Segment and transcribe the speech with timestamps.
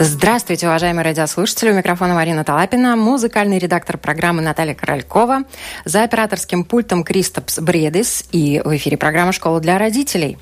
[0.00, 1.70] Здравствуйте, уважаемые радиослушатели.
[1.70, 5.44] У микрофона Марина Талапина, музыкальный редактор программы Наталья Королькова,
[5.84, 10.36] за операторским пультом Кристопс Бредис и в эфире программа «Школа для родителей».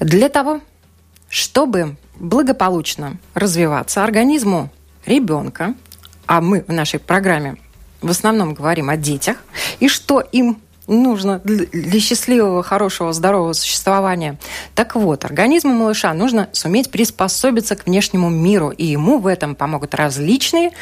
[0.00, 0.62] Для того,
[1.28, 4.70] чтобы благополучно развиваться организму
[5.04, 5.74] ребенка,
[6.24, 7.56] а мы в нашей программе
[8.00, 9.36] в основном говорим о детях,
[9.80, 14.38] и что им нужно для счастливого, хорошего, здорового существования.
[14.74, 19.94] Так вот, организму малыша нужно суметь приспособиться к внешнему миру, и ему в этом помогут
[19.94, 20.72] различные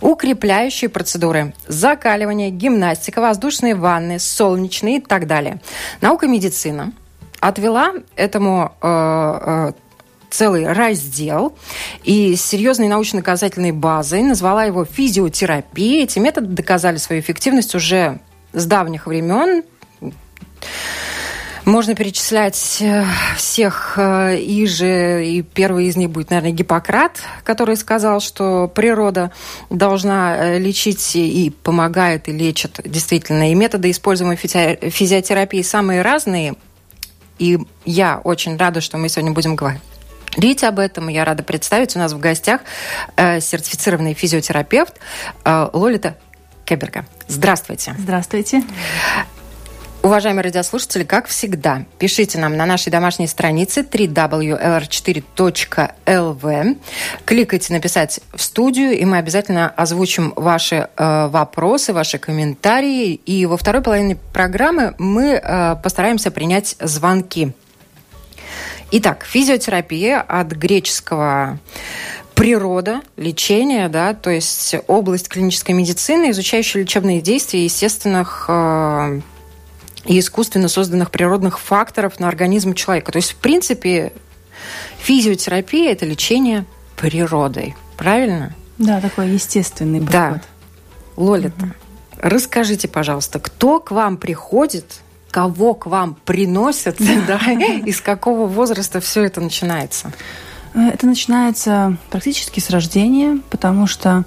[0.00, 1.54] укрепляющие процедуры.
[1.66, 5.60] Закаливание, гимнастика, воздушные ванны, солнечные и так далее.
[6.00, 6.92] Наука медицина
[7.40, 9.72] отвела этому э, э,
[10.30, 11.56] целый раздел
[12.04, 16.04] и серьезной научно-доказательной базой, назвала его физиотерапией.
[16.04, 18.20] Эти методы доказали свою эффективность уже
[18.56, 19.62] с давних времен.
[21.66, 23.04] Можно перечислять э,
[23.36, 29.32] всех э, и же, и первый из них будет, наверное, Гиппократ, который сказал, что природа
[29.68, 33.50] должна э, лечить и помогает, и лечит действительно.
[33.50, 36.54] И методы, используемые физиотерапии, самые разные.
[37.40, 39.82] И я очень рада, что мы сегодня будем говорить
[40.36, 41.08] говорить об этом.
[41.08, 42.60] Я рада представить у нас в гостях
[43.16, 44.92] сертифицированный физиотерапевт
[45.46, 46.18] Лолита
[46.66, 47.06] Кеберга.
[47.28, 47.94] Здравствуйте.
[47.98, 48.62] Здравствуйте.
[50.02, 56.78] Уважаемые радиослушатели, как всегда, пишите нам на нашей домашней странице www.lr4.lv.
[57.24, 63.14] Кликайте «Написать в студию», и мы обязательно озвучим ваши э, вопросы, ваши комментарии.
[63.14, 67.52] И во второй половине программы мы э, постараемся принять звонки.
[68.92, 71.58] Итак, физиотерапия от греческого
[72.36, 79.20] природа, лечение, да, то есть область клинической медицины, изучающая лечебные действия естественных э,
[80.04, 83.10] и искусственно созданных природных факторов на организм человека.
[83.10, 84.12] То есть, в принципе,
[84.98, 86.66] физиотерапия– это лечение
[86.96, 87.74] природой.
[87.96, 88.54] Правильно?
[88.76, 90.12] Да, такой естественный подход.
[90.12, 90.42] Да.
[91.16, 91.72] Лолита, угу.
[92.18, 95.00] расскажите, пожалуйста, кто к вам приходит
[95.30, 97.38] кого к вам приносят, да,
[97.84, 100.12] и с какого возраста все это начинается?
[100.76, 104.24] Э, это начинается практически с рождения, потому что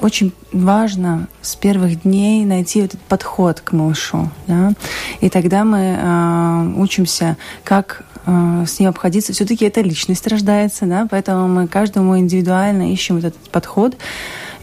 [0.00, 4.28] очень важно с первых дней найти этот подход к малышу.
[4.46, 4.72] Да?
[5.20, 9.32] И тогда мы э, учимся, как э, с ним обходиться.
[9.32, 11.06] Все-таки эта личность рождается, да?
[11.10, 13.96] поэтому мы каждому индивидуально ищем этот подход.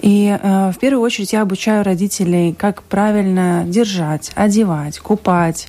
[0.01, 5.67] И э, в первую очередь я обучаю родителей, как правильно держать, одевать, купать,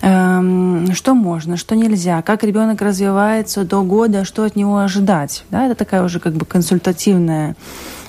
[0.00, 5.44] э, что можно, что нельзя, как ребенок развивается до года, что от него ожидать.
[5.50, 5.66] Да?
[5.66, 7.56] Это такая уже как бы консультативная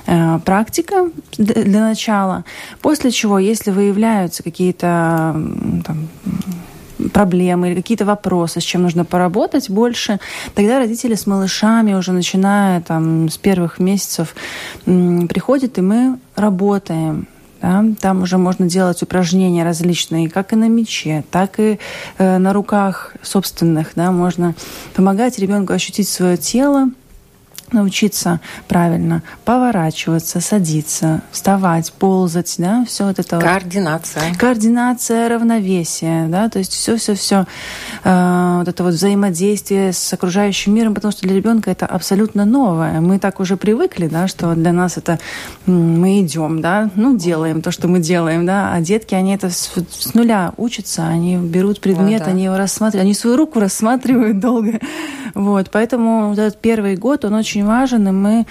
[0.06, 2.44] э, практика для начала,
[2.80, 5.36] после чего, если выявляются какие-то
[7.12, 10.18] проблемы или какие-то вопросы, с чем нужно поработать больше,
[10.54, 14.34] тогда родители с малышами уже начиная там с первых месяцев
[14.84, 17.28] приходят, и мы работаем.
[17.62, 17.84] Да?
[18.00, 21.78] Там уже можно делать упражнения различные, как и на мече, так и
[22.18, 23.92] э, на руках собственных.
[23.94, 24.12] Да?
[24.12, 24.54] Можно
[24.94, 26.90] помогать ребенку ощутить свое тело,
[27.72, 33.38] научиться правильно поворачиваться, садиться, вставать, ползать, да, все вот это.
[33.38, 34.28] Координация.
[34.28, 34.38] Вот.
[34.38, 37.46] Координация, равновесие, да, то есть все-все-все
[38.04, 43.00] э, вот это вот взаимодействие с окружающим миром, потому что для ребенка это абсолютно новое.
[43.00, 45.18] Мы так уже привыкли, да, что для нас это
[45.66, 49.70] мы идем, да, ну делаем то, что мы делаем, да, а детки они это с,
[49.90, 52.30] с нуля учатся, они берут предмет, вот, да.
[52.32, 54.80] они его рассматривают, они свою руку рассматривают долго,
[55.34, 58.46] вот, поэтому вот этот первый год он очень очень важен, и мы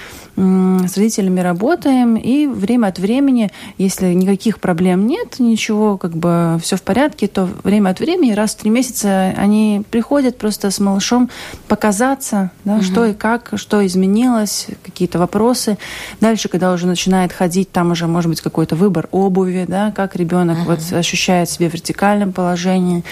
[0.88, 6.76] с родителями работаем, и время от времени, если никаких проблем нет, ничего, как бы все
[6.76, 11.30] в порядке, то время от времени, раз в три месяца они приходят просто с малышом
[11.68, 12.84] показаться, да, угу.
[12.84, 15.78] что и как, что изменилось, какие-то вопросы.
[16.20, 20.58] Дальше, когда уже начинает ходить, там уже может быть какой-то выбор обуви, да, как ребенок
[20.60, 20.72] угу.
[20.72, 23.04] вот ощущает себя в вертикальном положении.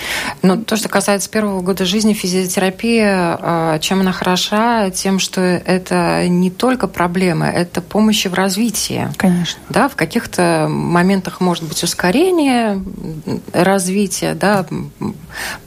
[0.41, 5.82] Ну, то, что касается первого года жизни, физиотерапия, а, чем она хороша, тем, что это
[5.83, 9.09] это не только проблемы, это помощь в развитии.
[9.17, 9.61] Конечно.
[9.69, 12.81] Да, в каких-то моментах может быть ускорение
[13.53, 14.65] развития, да,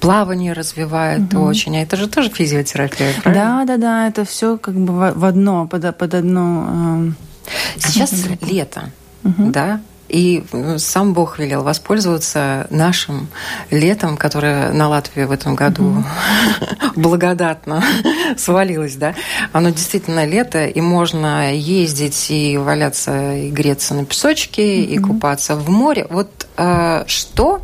[0.01, 1.45] плавание развивает угу.
[1.45, 1.77] очень.
[1.77, 3.65] А это же тоже физиотерапия, правильно?
[3.65, 7.13] Да, да, да, это все как бы в одно, под, под одно.
[7.47, 8.91] Э, Сейчас лето,
[9.23, 9.51] угу.
[9.51, 13.29] да, и э, сам Бог велел воспользоваться нашим
[13.71, 16.93] летом, которое на Латвии в этом году mm-hmm.
[16.97, 17.85] благодатно
[18.37, 19.15] свалилось, да.
[19.53, 24.85] Оно действительно лето, и можно ездить и валяться, и греться на песочке, mm-hmm.
[24.85, 26.07] и купаться в море.
[26.09, 27.61] Вот э, что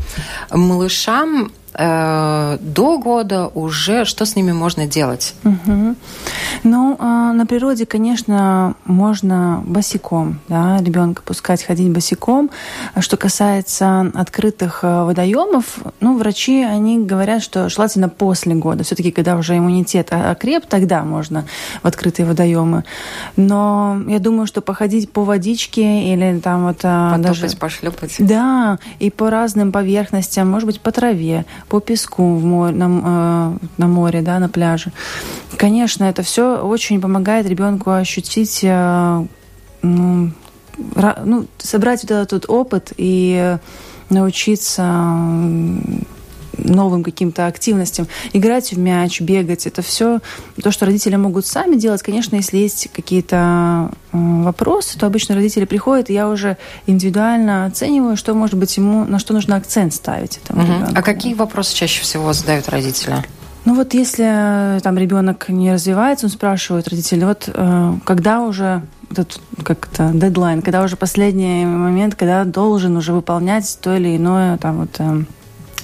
[0.50, 5.34] малышам э, до года уже что с ними можно делать?
[5.44, 5.94] Угу.
[6.64, 12.50] Ну, э, на природе, конечно, можно босиком, да, ребенка пускать ходить босиком.
[12.94, 18.84] А что касается открытых э, водоемов, ну, врачи, они говорят, что желательно после года.
[18.84, 21.44] Все-таки, когда уже иммунитет окреп, тогда можно
[21.82, 22.84] в открытые водоемы.
[23.36, 26.78] Но я думаю, что походить по водичке или там вот...
[26.82, 27.56] Э, Потопать, даже...
[27.56, 28.16] пошлепать.
[28.18, 33.66] Да, и по разным поверхностям, может быть, по траве, по песку в море, на, э,
[33.78, 34.92] на море, да, на пляже.
[35.56, 39.26] Конечно, это все очень помогает ребенку ощутить, э,
[39.80, 40.30] ну,
[41.24, 43.56] ну, собрать вот этот опыт и
[44.10, 44.82] научиться
[46.64, 49.66] новым каким-то активностям, играть в мяч, бегать.
[49.66, 50.20] Это все
[50.62, 52.02] то, что родители могут сами делать.
[52.02, 58.34] Конечно, если есть какие-то вопросы, то обычно родители приходят, и я уже индивидуально оцениваю, что,
[58.34, 60.72] может быть, ему, на что нужно акцент ставить этому угу.
[60.72, 60.92] ребенку.
[60.94, 63.16] А какие вопросы чаще всего задают родители?
[63.64, 69.40] Ну вот если там ребенок не развивается, он спрашивает родителей, вот э, когда уже этот
[69.62, 74.96] как-то дедлайн, когда уже последний момент, когда должен уже выполнять то или иное там вот
[74.98, 75.22] э,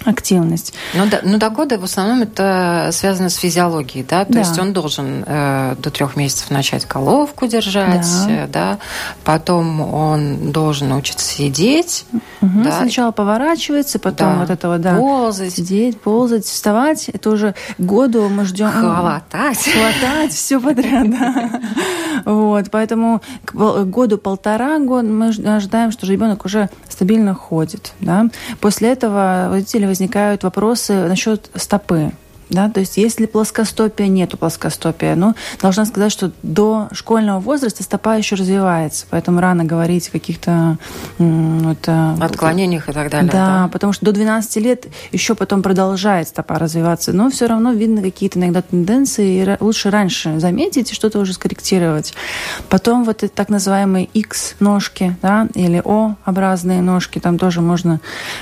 [0.08, 0.74] активность.
[0.94, 4.38] Ну, да, ну до года в основном это связано с физиологией, да, то да.
[4.40, 8.30] есть он должен э, до трех месяцев начать головку держать, да.
[8.30, 8.78] Э, да,
[9.24, 12.06] потом он должен научиться сидеть.
[12.40, 12.62] Угу.
[12.64, 12.78] Да.
[12.78, 14.38] Сначала поворачивается, потом да.
[14.40, 17.08] вот этого, да, ползать, сидеть, ползать, вставать.
[17.08, 18.70] Это уже году мы ждем.
[18.70, 19.58] Хватать.
[19.58, 21.60] Хватать, все подряд, да.
[22.24, 28.26] Вот, поэтому к году полтора года мы ожидаем, что ребенок уже стабильно ходит, да.
[28.60, 32.12] После этого родители возникают вопросы насчет стопы.
[32.50, 35.14] Да, то есть если плоскостопия, нету плоскостопия.
[35.14, 40.78] Но должна сказать, что до школьного возраста стопа еще развивается, поэтому рано говорить о каких-то
[41.18, 43.30] вот, э, отклонениях и так далее.
[43.30, 47.72] Да, да, потому что до 12 лет еще потом продолжает стопа развиваться, но все равно
[47.72, 52.14] видно какие-то иногда тенденции, и лучше раньше заметить и что-то уже скорректировать.
[52.68, 58.00] Потом вот так называемые X-ножки, да, или O-образные ножки, там тоже можно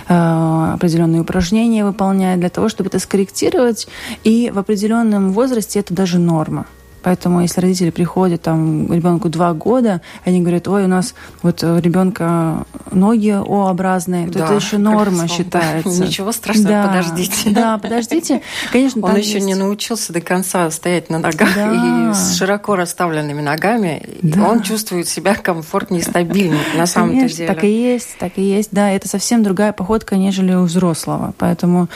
[0.09, 3.89] э, определенные упражнения выполнять для того, чтобы это скорректировать
[4.25, 6.67] и в определенном возрасте это даже норма.
[7.07, 11.79] Поэтому, если родители приходят, там, ребенку два года, они говорят, ой, у нас вот у
[11.79, 16.03] ребенка ноги О-образные, то да, это еще норма считается.
[16.03, 17.51] Ничего страшного, да, подождите.
[17.51, 18.43] Да, подождите.
[18.73, 19.47] Конечно, Он еще есть...
[19.47, 22.11] не научился до конца стоять на ногах да.
[22.11, 24.03] и с широко расставленными ногами.
[24.23, 24.49] Да.
[24.49, 27.47] Он чувствует себя комфортнее и стабильнее, на самом деле.
[27.47, 28.71] так и есть, так и есть.
[28.73, 31.35] Да, это совсем другая походка, нежели у взрослого.
[31.39, 31.87] Поэтому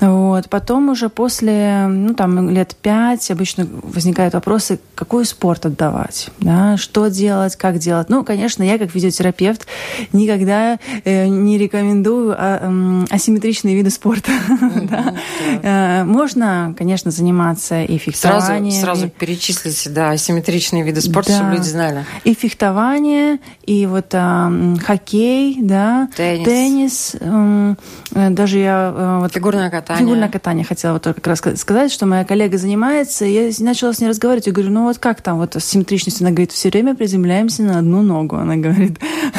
[0.00, 0.50] вот.
[0.50, 7.08] Потом уже после, ну, там, лет пять обычно возникает вопросы, какой спорт отдавать, да, что
[7.08, 8.08] делать, как делать.
[8.08, 9.66] Ну, конечно, я как физиотерапевт
[10.12, 14.32] никогда э, не рекомендую а, э, асимметричные виды спорта.
[15.62, 18.80] э, можно, конечно, заниматься и фехтованием.
[18.80, 22.04] Сразу, перечислите, да, асимметричные виды спорта, чтобы люди знали.
[22.24, 24.14] И фехтование, и вот
[24.84, 28.92] хоккей, да, теннис, теннис э, даже я...
[29.24, 30.04] Э, фигурное катание.
[30.04, 34.08] Фигурное катание хотела вот как раз сказать, что моя коллега занимается, я начала с ней
[34.08, 36.24] разговаривать разговаривать, я говорю, ну вот как там вот с симметричностью?
[36.24, 38.98] Она говорит, все время приземляемся на одну ногу, она говорит.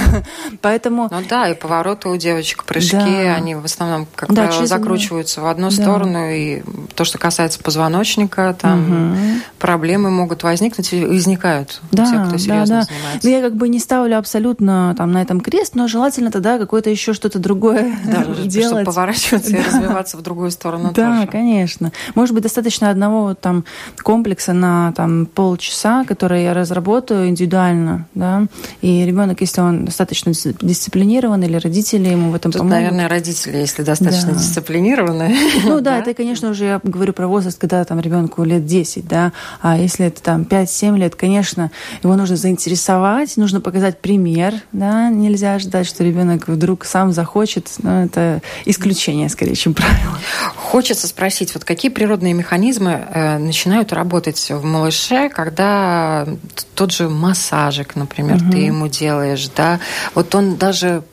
[0.61, 1.09] Поэтому...
[1.11, 3.35] Ну да, и повороты у девочек, прыжки, да.
[3.35, 5.75] они в основном как да, правило закручиваются в одну да.
[5.75, 6.61] сторону, и
[6.93, 9.19] то, что касается позвоночника, там угу.
[9.59, 12.85] проблемы могут возникнуть и возникают да, у тех, кто серьезно да, да.
[12.85, 13.27] занимается.
[13.27, 16.89] Ну, я как бы не ставлю абсолютно там на этом крест, но желательно тогда какое-то
[16.89, 18.67] еще что-то другое да, делать.
[18.67, 19.57] Чтобы поворачиваться да.
[19.57, 21.27] и развиваться в другую сторону Да, тоже.
[21.27, 21.91] конечно.
[22.13, 23.65] Может быть, достаточно одного там
[24.03, 24.64] комплекса на
[24.95, 28.45] там полчаса, которые я разработаю индивидуально, да,
[28.81, 30.31] и ребенок, если он достаточно
[30.61, 32.77] дисциплинирован или родители ему в этом Тут, помогут.
[32.77, 34.39] наверное, родители, если достаточно да.
[34.39, 35.35] дисциплинированы.
[35.63, 39.31] Ну да, это, конечно, уже я говорю про возраст, когда там ребенку лет 10, да,
[39.61, 41.71] а если это там 5-7 лет, конечно,
[42.03, 48.03] его нужно заинтересовать, нужно показать пример, да, нельзя ждать, что ребенок вдруг сам захочет, но
[48.03, 50.17] это исключение скорее, чем правило.
[50.55, 56.27] Хочется спросить, вот какие природные механизмы э, начинают работать в малыше, когда
[56.75, 58.51] тот же массажик, например, угу.
[58.51, 59.79] ты ему делаешь, да,
[60.13, 61.03] вот он даже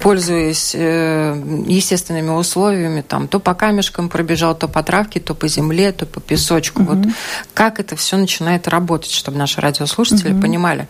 [0.00, 5.92] пользуясь э, естественными условиями, там то по камешкам пробежал, то по травке, то по земле,
[5.92, 6.82] то по песочку.
[6.82, 6.94] Угу.
[6.94, 7.06] Вот
[7.54, 10.42] как это все начинает работать, чтобы наши радиослушатели угу.
[10.42, 10.86] понимали,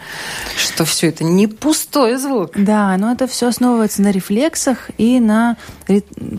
[0.57, 2.51] что все это не пустой звук.
[2.57, 5.57] Да, но это все основывается на рефлексах и на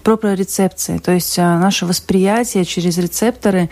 [0.04, 3.70] проприорецепции, то есть а, наше восприятие через рецепторы,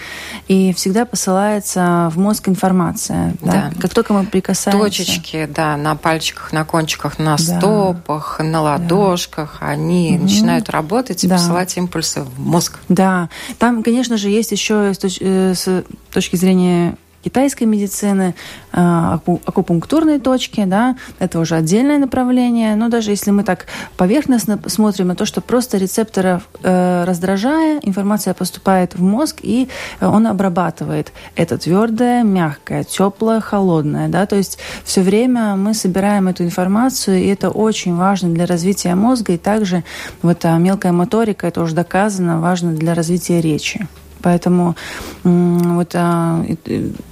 [0.48, 3.34] и всегда посылается в мозг информация.
[3.42, 3.52] Да?
[3.52, 3.82] Да.
[3.82, 4.82] Как только мы прикасаемся...
[4.82, 7.44] Точечки, да, на пальчиках, на кончиках, на да.
[7.44, 9.68] стопах, на ладошках, да.
[9.68, 10.24] они угу.
[10.24, 11.36] начинают работать и да.
[11.36, 12.80] посылать импульсы в мозг.
[12.88, 18.36] Да, там, конечно же, есть еще с э, точки зрения китайской медицины,
[18.72, 22.76] а, акупунктурные точки, да, это уже отдельное направление.
[22.76, 23.66] Но даже если мы так
[23.98, 29.68] поверхностно смотрим на то, что просто рецепторов э, раздражая, информация поступает в мозг, и
[30.02, 36.44] он обрабатывает это твердое, мягкое, теплое, холодное, да, то есть все время мы собираем эту
[36.44, 39.84] информацию, и это очень важно для развития мозга, и также
[40.22, 43.88] вот а, мелкая моторика, это уже доказано, важно для развития речи.
[44.26, 44.76] Поэтому
[45.24, 46.44] вот а,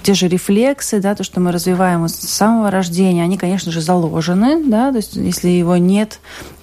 [0.02, 4.64] те же рефлексы, да, то, что мы развиваем с самого рождения, они, конечно же, заложены,
[4.66, 6.18] да, то есть если его нет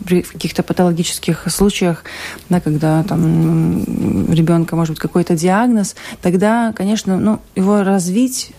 [0.06, 2.04] при каких-то патологических случаях,
[2.50, 3.84] да, когда там
[4.32, 8.54] ребенка может быть какой-то диагноз, тогда, конечно, ну, его развить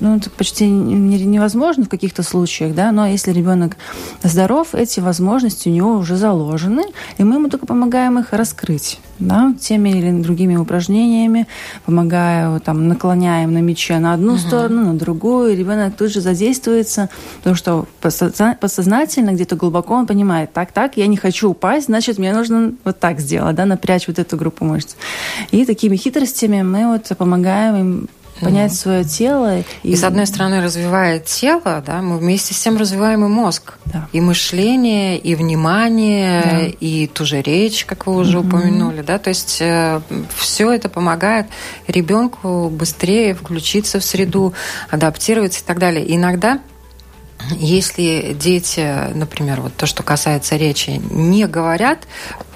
[0.00, 3.76] ну, это почти невозможно в каких-то случаях, да, но если ребенок
[4.22, 6.82] здоров, эти возможности у него уже заложены,
[7.18, 11.46] и мы ему только помогаем их раскрыть, да, теми или другими упражнениями,
[11.86, 14.46] помогая, там, наклоняем на мече на одну uh-huh.
[14.46, 17.08] сторону, на другую, и ребенок тут же задействуется,
[17.38, 22.32] потому что подсознательно где-то глубоко он понимает, так, так, я не хочу упасть, значит, мне
[22.32, 24.94] нужно вот так сделать, да, напрячь вот эту группу мышц.
[25.50, 28.08] И такими хитростями мы вот помогаем им
[28.42, 29.60] понять свое тело.
[29.60, 29.64] И...
[29.82, 34.08] и с одной стороны развивает тело, да, мы вместе с тем развиваем и мозг, да.
[34.12, 36.76] и мышление, и внимание, да.
[36.80, 38.46] и ту же речь, как вы уже mm-hmm.
[38.46, 40.00] упомянули, да, то есть э,
[40.34, 41.46] все это помогает
[41.86, 44.54] ребенку быстрее включиться в среду,
[44.90, 46.04] адаптироваться и так далее.
[46.04, 46.60] И иногда
[47.50, 52.06] если дети, например, вот то, что касается речи, не говорят,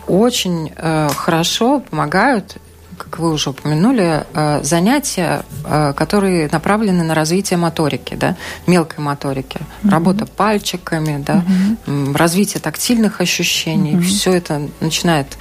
[0.07, 2.59] очень э, хорошо помогают
[2.97, 8.37] как вы уже упомянули, э, занятия, э, которые направлены на развитие моторики, да,
[8.67, 9.91] мелкой моторики, mm-hmm.
[9.91, 11.45] работа пальчиками, да,
[11.87, 12.17] mm-hmm.
[12.17, 14.03] развитие тактильных ощущений, mm-hmm.
[14.03, 15.37] все это начинает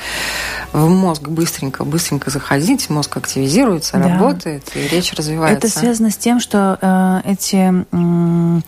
[0.74, 4.10] в мозг быстренько, быстренько заходить, мозг активизируется, да.
[4.10, 5.68] работает, и речь развивается.
[5.68, 8.62] Это связано с тем, что э, эти э,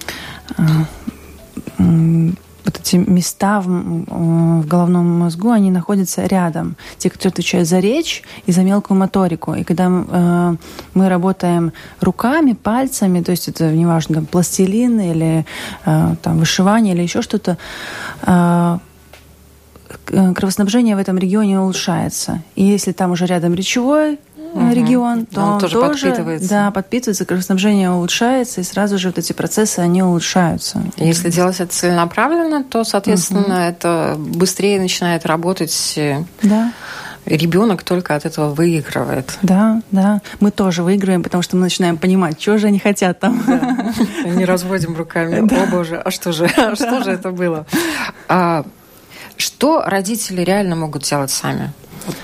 [1.77, 2.32] э,
[2.67, 6.75] вот эти места в, в головном мозгу, они находятся рядом.
[6.97, 9.53] Те, кто отвечают за речь и за мелкую моторику.
[9.53, 10.55] И когда э,
[10.93, 11.71] мы работаем
[12.01, 15.45] руками, пальцами, то есть это неважно, там, пластилин или
[15.86, 17.57] э, там, вышивание или еще что-то,
[18.24, 18.77] э,
[20.36, 22.43] кровоснабжение в этом регионе улучшается.
[22.55, 24.19] И если там уже рядом речевой
[24.66, 24.74] угу.
[24.74, 26.50] регион, то он, он тоже, тоже подпитывается.
[26.50, 30.82] Да, подпитывается, кровоснабжение улучшается, и сразу же вот эти процессы, они улучшаются.
[30.98, 33.70] Если делать это целенаправленно, то, соответственно, угу.
[33.70, 35.94] это быстрее начинает работать.
[35.98, 36.72] Э, да
[37.28, 39.38] ребенок только от этого выигрывает.
[39.42, 40.22] Да, да.
[40.40, 43.44] Мы тоже выигрываем, потому что мы начинаем понимать, что же они хотят там.
[43.46, 43.94] Да.
[44.26, 45.38] Не разводим руками.
[45.48, 45.64] Да.
[45.64, 47.66] О боже, а что же, а что же это было?
[48.28, 48.66] А,
[49.38, 51.72] что родители реально могут делать сами?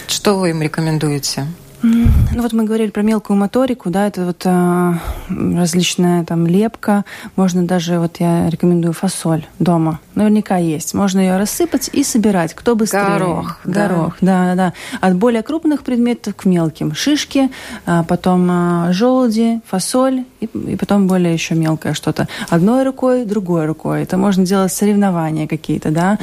[0.07, 1.47] Что вы им рекомендуете?
[1.83, 4.99] Ну вот мы говорили про мелкую моторику, да, это вот а,
[5.29, 7.03] различная там лепка,
[7.35, 12.75] можно даже, вот я рекомендую фасоль дома, наверняка есть, можно ее рассыпать и собирать, кто
[12.75, 13.03] быстрее.
[13.03, 13.59] Горох.
[13.65, 14.73] Горох, да, да, да.
[15.01, 16.95] От более крупных предметов к мелким.
[16.95, 17.51] Шишки,
[17.85, 22.27] а потом а, желуди, фасоль и, и потом более еще мелкое что-то.
[22.49, 24.03] Одной рукой, другой рукой.
[24.03, 26.17] Это можно делать соревнования какие-то, да.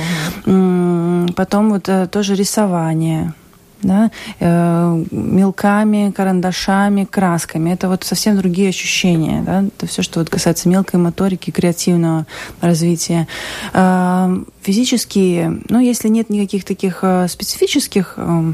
[0.47, 1.35] Угу.
[1.35, 3.35] Потом вот а, тоже рисование
[3.82, 7.70] да, э, мелками, карандашами, красками.
[7.70, 9.42] Это вот совсем другие ощущения.
[9.42, 9.64] Да?
[9.64, 12.26] Это все, что вот касается мелкой моторики, креативного
[12.60, 13.26] развития.
[13.72, 18.52] Э, физические, ну, если нет никаких таких э, специфических э,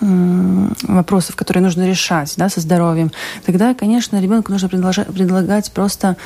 [0.00, 3.12] вопросов, которые нужно решать да, со здоровьем,
[3.44, 6.16] тогда, конечно, ребенку нужно предлагать просто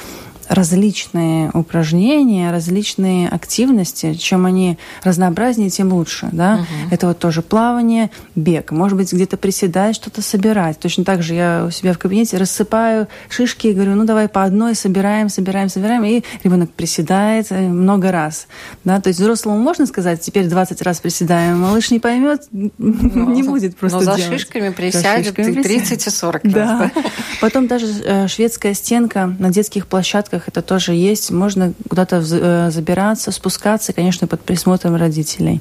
[0.49, 4.15] различные упражнения, различные активности.
[4.15, 6.29] Чем они разнообразнее, тем лучше.
[6.33, 6.55] Да?
[6.55, 6.95] Угу.
[6.95, 8.71] Это вот тоже плавание, бег.
[8.71, 10.79] Может быть, где-то приседать, что-то собирать.
[10.79, 14.45] Точно так же я у себя в кабинете рассыпаю шишки и говорю, ну давай по
[14.45, 16.05] одной собираем, собираем, собираем.
[16.05, 18.47] И ребенок приседает э, много раз.
[18.85, 19.01] Да?
[19.01, 21.61] То есть взрослому можно сказать, теперь 20 раз приседаем.
[21.61, 22.71] Малыш не поймет, ну,
[23.35, 24.41] не будет просто Но за делать.
[24.41, 26.53] шишками присядет и 30 и 40 раз.
[26.53, 26.93] Да.
[27.41, 31.31] Потом даже э, шведская стенка на детских площадках парках это тоже есть.
[31.31, 35.61] Можно куда-то э, забираться, спускаться, конечно, под присмотром родителей.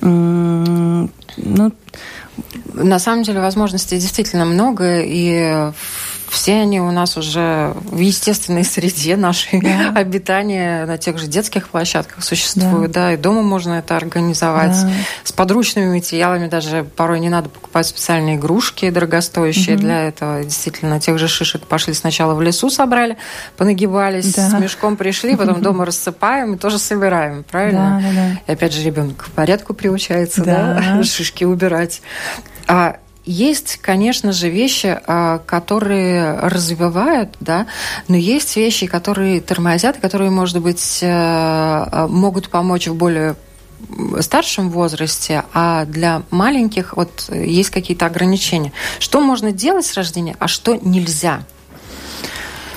[0.00, 1.72] Ну,
[2.74, 5.72] на самом деле возможностей действительно много, и
[6.32, 9.92] все они у нас уже в естественной среде нашей да.
[9.94, 14.90] обитания на тех же детских площадках существуют, да, да и дома можно это организовать да.
[15.24, 19.82] с подручными материалами, даже порой не надо покупать специальные игрушки дорогостоящие угу.
[19.82, 20.42] для этого.
[20.42, 23.18] Действительно, тех же шишек пошли сначала в лесу собрали,
[23.58, 24.48] понагибались, да.
[24.48, 28.00] с мешком пришли, потом дома рассыпаем и тоже собираем, правильно?
[28.02, 28.40] Да, да, да.
[28.46, 32.00] И опять же ребенок к порядку приучается, да, да шишки убирать.
[32.66, 37.66] А есть, конечно же, вещи, а, которые развивают, да,
[38.08, 43.36] но есть вещи, которые тормозят, которые, может быть, э, э, могут помочь в более
[44.20, 48.72] старшем возрасте, а для маленьких вот есть какие-то ограничения.
[48.98, 51.42] Что можно делать с рождения, а что нельзя?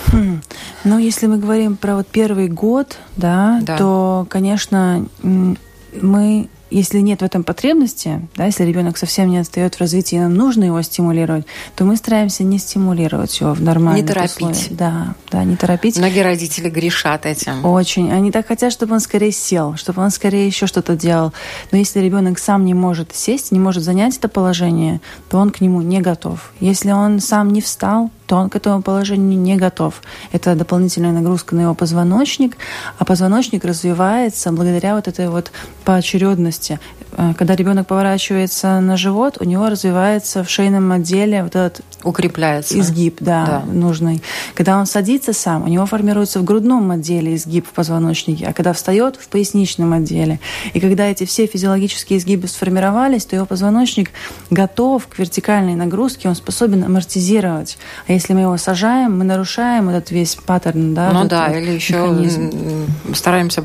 [0.08, 0.42] Хм.
[0.84, 3.78] Ну, если мы говорим про вот первый год, да, да.
[3.78, 9.80] то, конечно, мы если нет в этом потребности, да, если ребенок совсем не отстает в
[9.80, 11.46] развитии, нам нужно его стимулировать,
[11.76, 14.36] то мы стараемся не стимулировать его в нормальных Не торопить.
[14.36, 14.72] Условиях.
[14.72, 15.98] Да, да, не торопить.
[15.98, 17.64] Многие родители грешат этим.
[17.66, 18.12] Очень.
[18.12, 21.34] Они так хотят, чтобы он скорее сел, чтобы он скорее еще что-то делал.
[21.72, 25.62] Но если ребенок сам не может сесть, не может занять это положение, то он к
[25.62, 26.52] нему не готов.
[26.60, 30.02] Если он сам не встал, то он к этому положению не готов.
[30.32, 32.58] Это дополнительная нагрузка на его позвоночник,
[32.98, 35.52] а позвоночник развивается благодаря вот этой вот
[35.84, 36.80] поочередности.
[37.18, 42.80] Э, когда ребенок поворачивается на живот, у него развивается в шейном отделе вот этот укрепляется
[42.80, 44.22] изгиб, да, да, нужный.
[44.54, 48.74] Когда он садится сам, у него формируется в грудном отделе изгиб в позвоночнике, а когда
[48.74, 50.40] встает в поясничном отделе.
[50.74, 54.12] И когда эти все физиологические изгибы сформировались, то его позвоночник
[54.50, 57.78] готов к вертикальной нагрузке, он способен амортизировать.
[58.08, 61.12] А если мы его сажаем, мы нарушаем этот весь паттерн, да?
[61.12, 62.88] Ну да, или еще механизм.
[63.14, 63.64] стараемся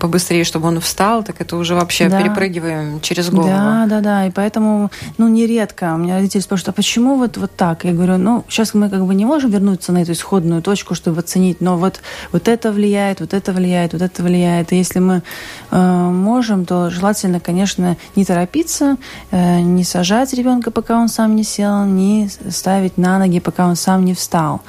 [0.00, 2.20] побыстрее, чтобы он встал, так это уже вообще да.
[2.20, 3.48] перепрыгиваем через голову.
[3.48, 4.26] Да, да, да.
[4.26, 7.84] И поэтому, ну, нередко у меня родители спрашивают, а почему вот, вот так?
[7.84, 11.20] Я говорю, ну, сейчас мы как бы не можем вернуться на эту исходную точку, чтобы
[11.20, 12.00] оценить, но вот,
[12.32, 14.72] вот это влияет, вот это влияет, вот это влияет.
[14.72, 15.22] И если мы
[15.70, 18.96] э, можем, то желательно, конечно, не торопиться,
[19.30, 23.76] э, не сажать ребенка, пока он сам не сел, не ставить на ноги, пока он
[23.76, 24.60] сам не встал.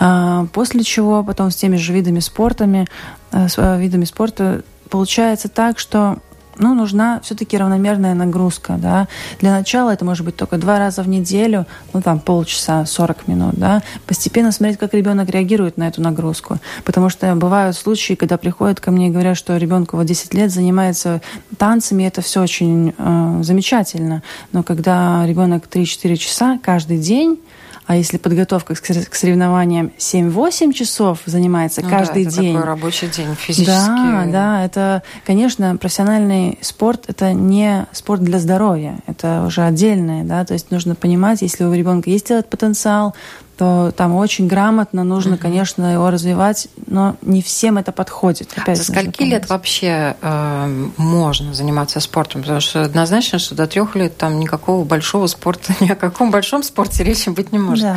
[0.00, 2.86] Э, после чего потом с теми же видами спортами,
[3.32, 6.18] э, э, видами спорта получается так, что
[6.58, 9.08] ну, нужна все-таки равномерная нагрузка, да.
[9.40, 13.54] Для начала это может быть только два раза в неделю, ну, там, полчаса, 40 минут,
[13.56, 13.82] да.
[14.06, 16.58] Постепенно смотреть, как ребенок реагирует на эту нагрузку.
[16.84, 20.50] Потому что бывают случаи, когда приходят ко мне и говорят, что ребенку вот 10 лет
[20.50, 21.20] занимается
[21.58, 24.22] танцами, это все очень э, замечательно.
[24.52, 27.40] Но когда ребенок 3-4 часа каждый день
[27.86, 32.54] а если подготовка к соревнованиям 7-8 часов занимается ну каждый да, это день.
[32.54, 33.66] Такой рабочий день физически.
[33.66, 40.44] Да, да, это, конечно, профессиональный спорт это не спорт для здоровья, это уже отдельное, да,
[40.44, 43.14] то есть нужно понимать, если у ребенка есть этот потенциал,
[43.56, 48.52] то там очень грамотно нужно, конечно, его развивать, но не всем это подходит.
[48.56, 52.42] Опять Со скольки лет вообще э, можно заниматься спортом?
[52.42, 56.62] Потому что однозначно, что до трех лет там никакого большого спорта, ни о каком большом
[56.62, 57.84] спорте речи быть не может.
[57.84, 57.96] Да.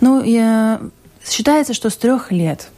[0.00, 0.80] Ну, я...
[1.28, 2.68] считается, что с трех лет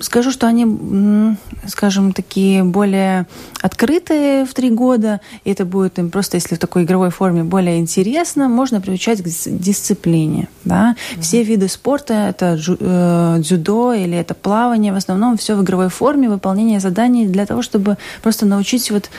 [0.00, 3.26] скажу, что они, скажем, такие более
[3.60, 5.20] открытые в три года.
[5.44, 9.26] И это будет им просто, если в такой игровой форме более интересно, можно приучать к
[9.26, 10.48] дисциплине.
[10.64, 10.94] Да?
[10.94, 11.20] Mm-hmm.
[11.20, 16.28] Все виды спорта, это э, дзюдо или это плавание, в основном все в игровой форме,
[16.28, 19.10] выполнение заданий для того, чтобы просто научить вот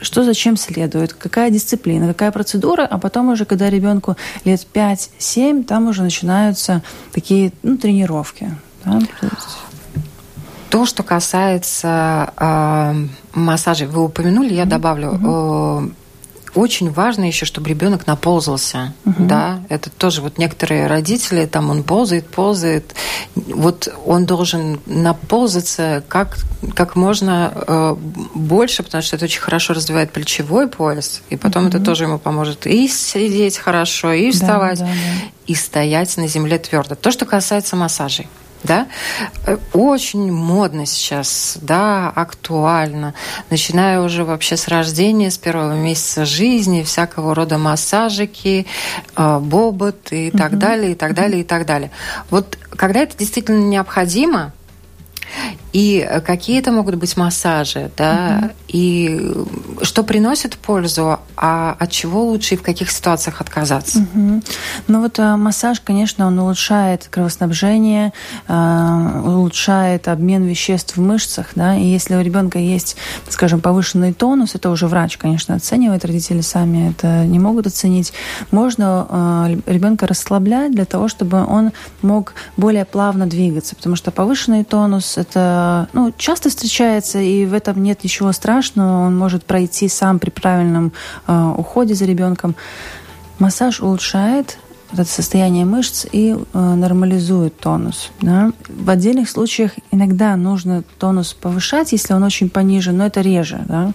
[0.00, 5.86] что зачем следует, какая дисциплина, какая процедура, а потом уже, когда ребенку лет 5-7, там
[5.86, 8.50] уже начинаются такие ну, тренировки.
[8.84, 9.00] Да?
[10.72, 12.94] То, что касается э,
[13.34, 14.66] массажей, вы упомянули, я mm-hmm.
[14.66, 15.20] добавлю.
[15.22, 15.88] Э,
[16.54, 19.24] очень важно еще, чтобы ребенок наползался, угу.
[19.24, 22.94] да, это тоже вот некоторые родители, там он ползает, ползает,
[23.34, 26.36] вот он должен наползаться как,
[26.74, 27.96] как можно э,
[28.34, 31.76] больше, потому что это очень хорошо развивает плечевой пояс, и потом угу.
[31.76, 35.26] это тоже ему поможет и сидеть хорошо, и вставать, да, да, да.
[35.46, 36.94] и стоять на земле твердо.
[36.94, 38.28] То, что касается массажей
[38.62, 38.88] да,
[39.46, 43.14] э, очень модно сейчас, да, актуально,
[43.50, 48.66] начиная уже вообще с рождения, с первого месяца жизни, всякого рода массажики,
[49.16, 51.90] э, бобот и так далее, и так далее, и так далее.
[52.30, 54.52] Вот когда это действительно необходимо,
[55.72, 58.52] и какие это могут быть массажи, да, mm-hmm.
[58.68, 59.34] и
[59.82, 64.00] что приносит пользу, а от чего лучше и в каких ситуациях отказаться?
[64.00, 64.42] Угу.
[64.88, 68.12] Ну вот а, массаж, конечно, он улучшает кровоснабжение,
[68.48, 72.96] улучшает обмен веществ в мышцах, да, и если у ребенка есть,
[73.28, 78.12] скажем, повышенный тонус, это уже врач, конечно, оценивает, родители сами это не могут оценить,
[78.50, 85.16] можно ребенка расслаблять для того, чтобы он мог более плавно двигаться, потому что повышенный тонус
[85.16, 85.61] это
[85.92, 90.92] ну, часто встречается, и в этом нет ничего страшного, он может пройти сам при правильном
[91.26, 92.54] э, уходе за ребенком.
[93.38, 94.58] Массаж улучшает
[94.92, 98.10] это состояние мышц и э, нормализует тонус.
[98.20, 98.52] Да?
[98.68, 103.64] В отдельных случаях иногда нужно тонус повышать, если он очень понижен, но это реже.
[103.66, 103.92] Да?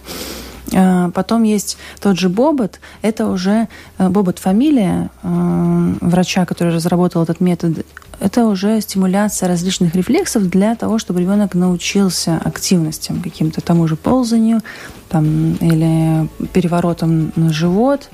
[0.72, 2.80] Э, потом есть тот же Бобот.
[3.02, 7.86] Это уже э, Бобот фамилия э, врача, который разработал этот метод.
[8.20, 14.60] Это уже стимуляция различных рефлексов для того, чтобы ребенок научился активностям, каким-то тому же ползанию
[15.08, 18.10] там, или переворотом на живот.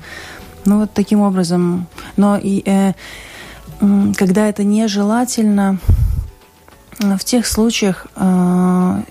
[0.65, 1.87] Ну вот таким образом.
[2.17, 2.93] Но и, э,
[4.15, 5.79] когда это нежелательно,
[6.99, 9.01] в тех случаях э,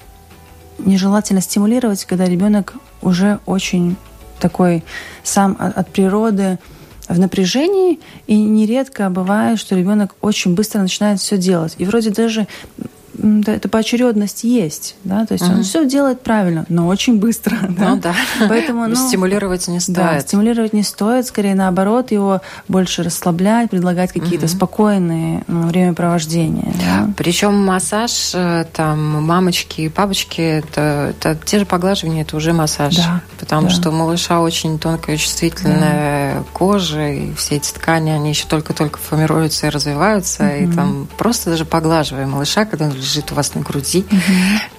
[0.78, 3.96] нежелательно стимулировать, когда ребенок уже очень
[4.40, 4.84] такой
[5.22, 6.58] сам от природы
[7.08, 11.74] в напряжении, и нередко бывает, что ребенок очень быстро начинает все делать.
[11.78, 12.46] И вроде даже
[13.46, 15.54] это поочередность есть, да, то есть угу.
[15.54, 17.90] он все делает правильно, но очень быстро, да.
[17.90, 18.14] Ну да.
[18.48, 19.96] Поэтому ну, стимулировать не стоит.
[19.96, 24.52] Да, стимулировать не стоит, скорее наоборот его больше расслаблять, предлагать какие-то угу.
[24.52, 26.72] спокойные ну, времяпровождения.
[26.78, 27.10] Да.
[27.16, 32.96] Причем массаж, э, там мамочки и папочки, это, это те же поглаживания, это уже массаж,
[32.96, 33.22] да.
[33.38, 33.74] потому да.
[33.74, 36.44] что у малыша очень тонкая чувствительная да.
[36.52, 40.52] кожа и все эти ткани, они еще только-только формируются и развиваются, угу.
[40.52, 44.18] и там просто даже поглаживая малыша, когда он лежит у вас на груди, угу.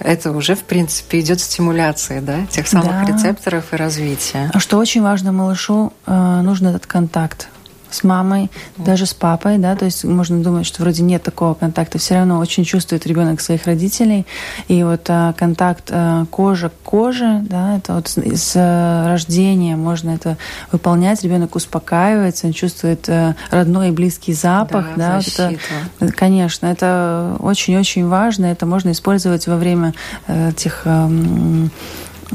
[0.00, 3.12] это уже, в принципе, идет стимуляция да, тех самых да.
[3.12, 4.50] рецепторов и развития.
[4.52, 7.48] А что очень важно малышу, э, нужен этот контакт
[7.90, 11.98] с мамой, даже с папой, да, то есть можно думать, что вроде нет такого контакта,
[11.98, 14.26] все равно очень чувствует ребенок своих родителей,
[14.68, 19.76] и вот а, контакт а, кожа к коже, да, это вот с, с а, рождения
[19.76, 20.36] можно это
[20.72, 25.58] выполнять, ребенок успокаивается, он чувствует а, родной и близкий запах, да, да вот
[26.00, 29.94] это, конечно, это очень-очень важно, это можно использовать во время
[30.26, 31.10] э, этих а,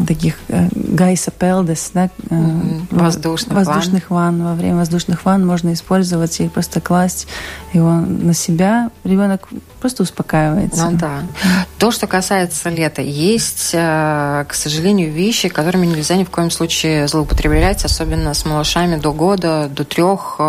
[0.08, 2.10] таких э, гайса пелдес, да,
[2.92, 4.42] воздушных, воздушных ванн.
[4.42, 4.50] ванн.
[4.50, 7.28] Во время воздушных ванн можно использовать и просто класть
[7.74, 8.90] его на себя.
[9.04, 9.48] Ребенок
[9.80, 10.90] просто успокаивается.
[10.90, 11.24] Ну да.
[11.78, 17.08] То, что касается лета, есть, э, к сожалению, вещи, которыми нельзя ни в коем случае
[17.08, 20.40] злоупотреблять, особенно с малышами до года, до трех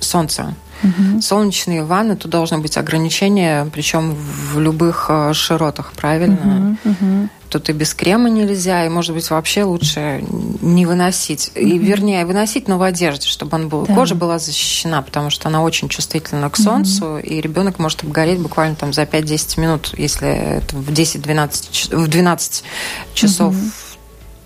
[0.00, 0.54] солнца.
[0.82, 1.22] Угу.
[1.22, 6.76] Солнечные ванны, тут должно быть ограничение, причем в любых широтах, правильно?
[6.84, 10.24] Угу, угу тут и без крема нельзя, и, может быть, вообще лучше
[10.62, 11.52] не выносить.
[11.54, 11.60] Mm-hmm.
[11.60, 13.94] И, вернее, выносить, но в одежде, чтобы он был, да.
[13.94, 17.22] кожа была защищена, потому что она очень чувствительна к солнцу, mm-hmm.
[17.22, 22.64] и ребенок может обгореть буквально там за 5-10 минут, если это в 10-12 в 12
[23.12, 23.98] часов, mm-hmm.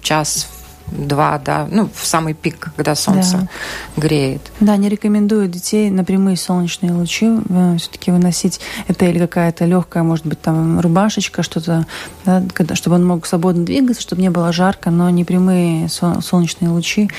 [0.03, 0.49] час,
[0.91, 4.01] два, да, ну, в самый пик, когда солнце да.
[4.01, 4.53] греет.
[4.61, 8.61] Да, не рекомендую детей на прямые солнечные лучи э, все-таки выносить.
[8.89, 11.87] Это или какая-то легкая, может быть, там рубашечка, что-то,
[12.25, 12.43] да,
[12.75, 17.11] чтобы он мог свободно двигаться, чтобы не было жарко, но не прямые солнечные лучи.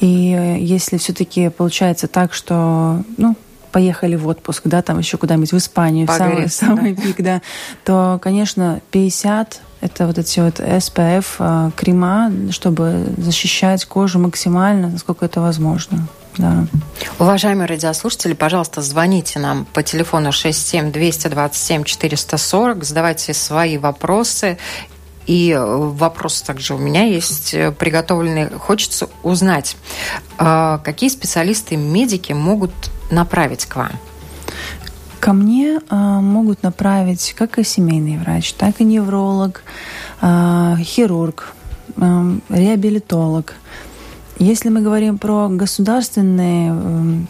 [0.00, 3.36] И э, если все-таки получается так, что, ну,
[3.72, 7.40] поехали в отпуск, да, там еще куда-нибудь в Испанию, в самый, самый пик, да,
[7.84, 15.26] то, конечно, 50 это вот эти вот SPF э, крема, чтобы защищать кожу максимально, насколько
[15.26, 16.06] это возможно.
[16.38, 16.64] Да.
[17.18, 24.56] Уважаемые радиослушатели, пожалуйста, звоните нам по телефону 67-227-440, задавайте свои вопросы.
[25.26, 28.48] И вопрос также у меня есть э, приготовленный.
[28.50, 29.76] Хочется узнать,
[30.38, 32.72] э, какие специалисты медики могут
[33.10, 33.92] направить к вам?
[35.22, 39.62] Ко мне а, могут направить как и семейный врач, так и невролог,
[40.20, 41.54] а, хирург,
[41.96, 43.54] а, реабилитолог.
[44.40, 47.24] Если мы говорим про государственные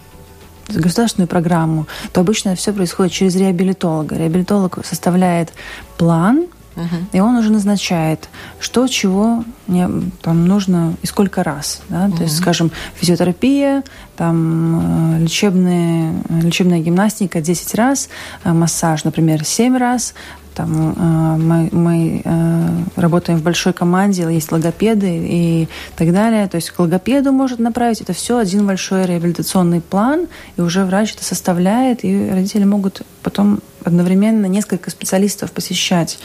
[0.68, 4.16] государственную программу, то обычно все происходит через реабилитолога.
[4.16, 5.52] Реабилитолог составляет
[5.98, 6.96] план Угу.
[7.12, 9.88] И он уже назначает, что, чего мне
[10.22, 11.82] там нужно и сколько раз.
[11.88, 12.06] Да?
[12.06, 12.16] Угу.
[12.16, 13.82] То есть, скажем, физиотерапия,
[14.16, 18.08] там, э, лечебные, лечебная гимнастика 10 раз,
[18.44, 20.14] э, массаж, например, 7 раз,
[20.54, 26.46] там, э, мы, мы э, работаем в большой команде, есть логопеды и так далее.
[26.48, 28.00] То есть к логопеду может направить.
[28.00, 33.60] Это все один большой реабилитационный план, и уже врач это составляет, и родители могут потом
[33.84, 36.18] одновременно несколько специалистов посещать.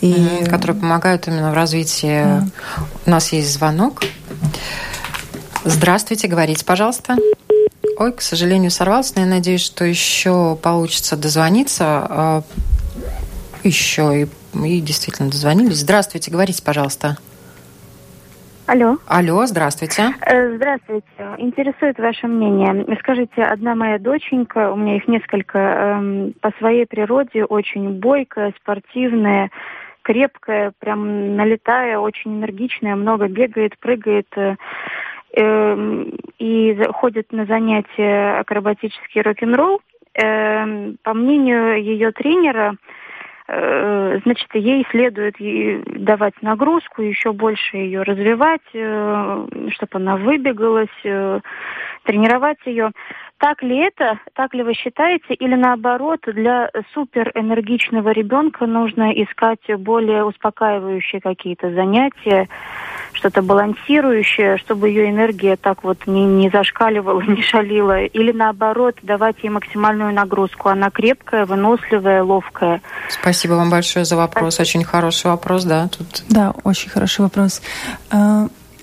[0.00, 0.12] И...
[0.12, 2.24] Mm-hmm, которые помогают именно в развитии.
[2.24, 2.46] Да.
[3.06, 4.02] У нас есть звонок.
[5.64, 7.16] Здравствуйте, говорите, пожалуйста.
[7.98, 11.84] Ой, к сожалению, сорвался, но я надеюсь, что еще получится дозвониться.
[11.86, 12.42] А,
[13.62, 15.78] еще и, и действительно дозвонились.
[15.78, 17.16] Здравствуйте, говорите, пожалуйста.
[18.66, 18.96] Алло.
[19.06, 20.14] Алло, здравствуйте.
[20.24, 21.06] Э, здравствуйте.
[21.36, 22.86] Интересует ваше мнение.
[23.00, 29.50] Скажите, одна моя доченька, у меня их несколько, эм, по своей природе очень бойкая, спортивная,
[30.00, 34.56] крепкая, прям налетая, очень энергичная, много бегает, прыгает э,
[35.36, 36.04] э,
[36.38, 39.82] и ходит на занятия акробатический рок-н-ролл.
[40.14, 43.03] Э, по мнению ее тренера, Э,
[43.46, 45.34] значит, ей следует
[46.02, 51.40] давать нагрузку, еще больше ее развивать, э, чтобы она выбегалась, э,
[52.04, 52.90] тренировать ее.
[53.38, 60.24] Так ли это, так ли вы считаете, или наоборот, для суперэнергичного ребенка нужно искать более
[60.24, 62.48] успокаивающие какие-то занятия,
[63.24, 69.36] что-то балансирующее, чтобы ее энергия так вот не, не зашкаливала, не шалила, или наоборот, давать
[69.42, 70.68] ей максимальную нагрузку.
[70.68, 72.82] Она крепкая, выносливая, ловкая.
[73.08, 74.54] Спасибо вам большое за вопрос.
[74.54, 74.64] Спасибо.
[74.64, 75.88] Очень хороший вопрос, да.
[75.88, 76.24] Тут...
[76.28, 77.62] Да, очень хороший вопрос.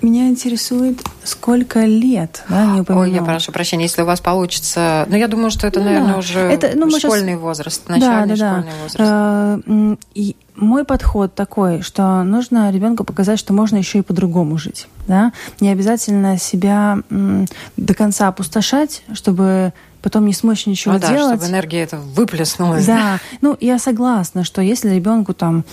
[0.01, 5.05] Меня интересует, сколько лет, да, не Ой, я прошу прощения, если у вас получится...
[5.07, 7.41] Ну, я думаю, что это, ну, наверное, уже это, ну, школьный сейчас...
[7.41, 8.83] возраст, начальный да, да, школьный да.
[8.83, 8.99] возраст.
[8.99, 9.59] А,
[10.15, 14.87] и мой подход такой, что нужно ребенку показать, что можно еще и по-другому жить.
[15.07, 15.33] Да?
[15.59, 16.99] Не обязательно себя
[17.77, 21.35] до конца опустошать, чтобы потом не сможешь ничего ну, да, делать.
[21.39, 22.85] чтобы энергия это выплеснулась.
[22.85, 25.63] Да, ну я согласна, что если ребенку там,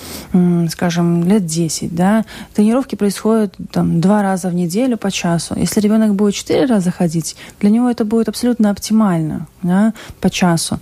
[0.71, 5.55] скажем, лет 10, да, тренировки происходят там два раза в неделю по часу.
[5.57, 10.79] Если ребенок будет четыре раза ходить, для него это будет абсолютно оптимально, да, по часу.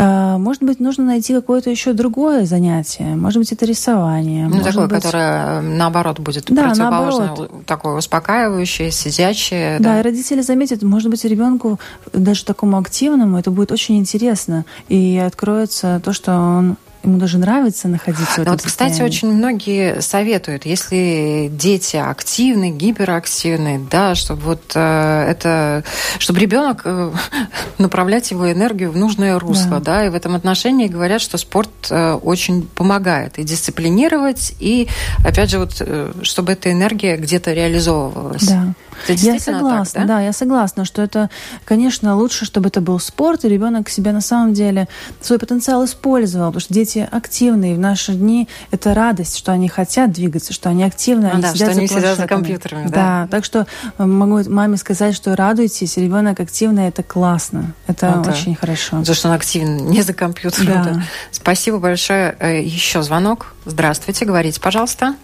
[0.00, 3.16] А, может быть, нужно найти какое-то еще другое занятие.
[3.16, 4.46] Может быть, это рисование.
[4.46, 5.02] Ну, такое, быть...
[5.02, 7.66] которое наоборот будет да, противоположно, наоборот.
[7.66, 9.78] такое успокаивающее, сидячее.
[9.78, 9.94] Да.
[9.94, 11.80] да, и родители заметят, может быть, ребенку
[12.12, 14.64] даже такому активному, это будет очень интересно.
[14.88, 16.76] И откроется то, что он
[17.08, 23.86] ему даже нравится находиться в этом вот, Кстати, очень многие советуют, если дети активны, гиперактивны,
[23.90, 25.84] да, чтобы вот э, это,
[26.18, 27.12] чтобы ребенок э,
[27.78, 29.98] направлять его энергию в нужное русло, да.
[29.98, 34.88] да, и в этом отношении говорят, что спорт э, очень помогает и дисциплинировать, и
[35.24, 38.46] опять же вот, э, чтобы эта энергия где-то реализовывалась.
[38.46, 38.74] Да.
[39.06, 40.14] Я согласна, так, да?
[40.16, 41.30] да, я согласна, что это,
[41.64, 44.88] конечно, лучше, чтобы это был спорт, и ребенок себя на самом деле
[45.20, 50.12] свой потенциал использовал, потому что дети активные в наши дни это радость, что они хотят
[50.12, 52.88] двигаться, что они активны, ну, они да, сидят что они сидят за компьютерами.
[52.88, 52.94] Да.
[53.22, 53.66] да, так что
[53.98, 58.60] э, могу маме сказать, что радуйтесь, ребенок активный, это классно, это ну, очень да.
[58.60, 59.04] хорошо.
[59.04, 60.66] За что он активен, не за компьютером.
[60.66, 60.84] Да.
[60.84, 61.02] Да.
[61.30, 62.36] Спасибо большое.
[62.38, 63.54] Э, Еще звонок.
[63.64, 65.14] Здравствуйте, говорите, пожалуйста.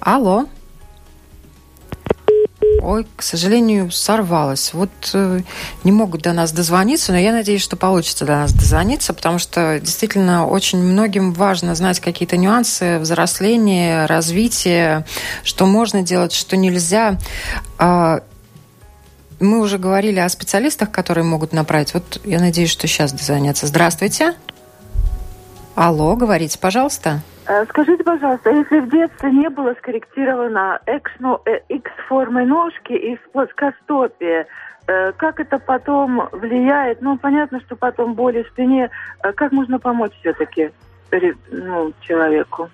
[0.00, 0.46] Алло.
[2.82, 4.74] Ой, к сожалению, сорвалась.
[4.74, 5.42] Вот э,
[5.84, 9.78] не могут до нас дозвониться, но я надеюсь, что получится до нас дозвониться, потому что
[9.78, 15.06] действительно очень многим важно знать какие-то нюансы взросления, развития,
[15.44, 17.18] что можно делать, что нельзя.
[17.78, 18.18] Э,
[19.38, 21.94] мы уже говорили о специалистах, которые могут направить.
[21.94, 23.68] Вот я надеюсь, что сейчас дозвонятся.
[23.68, 24.34] Здравствуйте.
[25.76, 27.22] Алло, говорите, пожалуйста.
[27.46, 30.80] Э, скажите, пожалуйста, если в детстве не было скорректировано
[31.68, 34.46] X-формы ножки и плоскостопие,
[34.86, 37.02] э, как это потом влияет?
[37.02, 38.90] Ну, понятно, что потом боли в спине.
[39.22, 40.70] Э, как можно помочь все-таки
[41.50, 42.70] ну, человеку?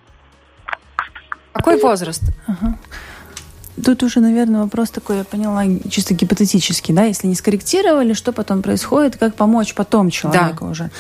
[1.53, 2.23] Какой возраст?
[2.47, 2.79] Ага.
[3.85, 8.63] Тут уже, наверное, вопрос такой, я поняла, чисто гипотетический, да, если не скорректировали, что потом
[8.63, 10.71] происходит, как помочь потом человеку да.
[10.71, 10.91] уже.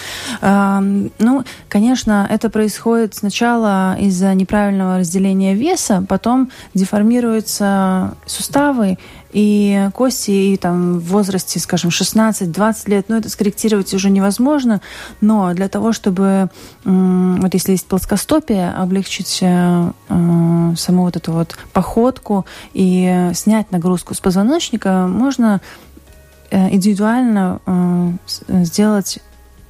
[0.40, 0.80] А,
[1.18, 8.98] ну, конечно, это происходит сначала из-за неправильного разделения веса, потом деформируются суставы,
[9.32, 14.80] и кости и там в возрасте, скажем, 16-20 лет, ну, это скорректировать уже невозможно,
[15.20, 16.48] но для того, чтобы,
[16.84, 24.14] вот если есть плоскостопие, облегчить э, э, саму вот эту вот походку и снять нагрузку
[24.14, 25.60] с позвоночника, можно
[26.50, 27.60] э, индивидуально
[28.48, 29.20] сделать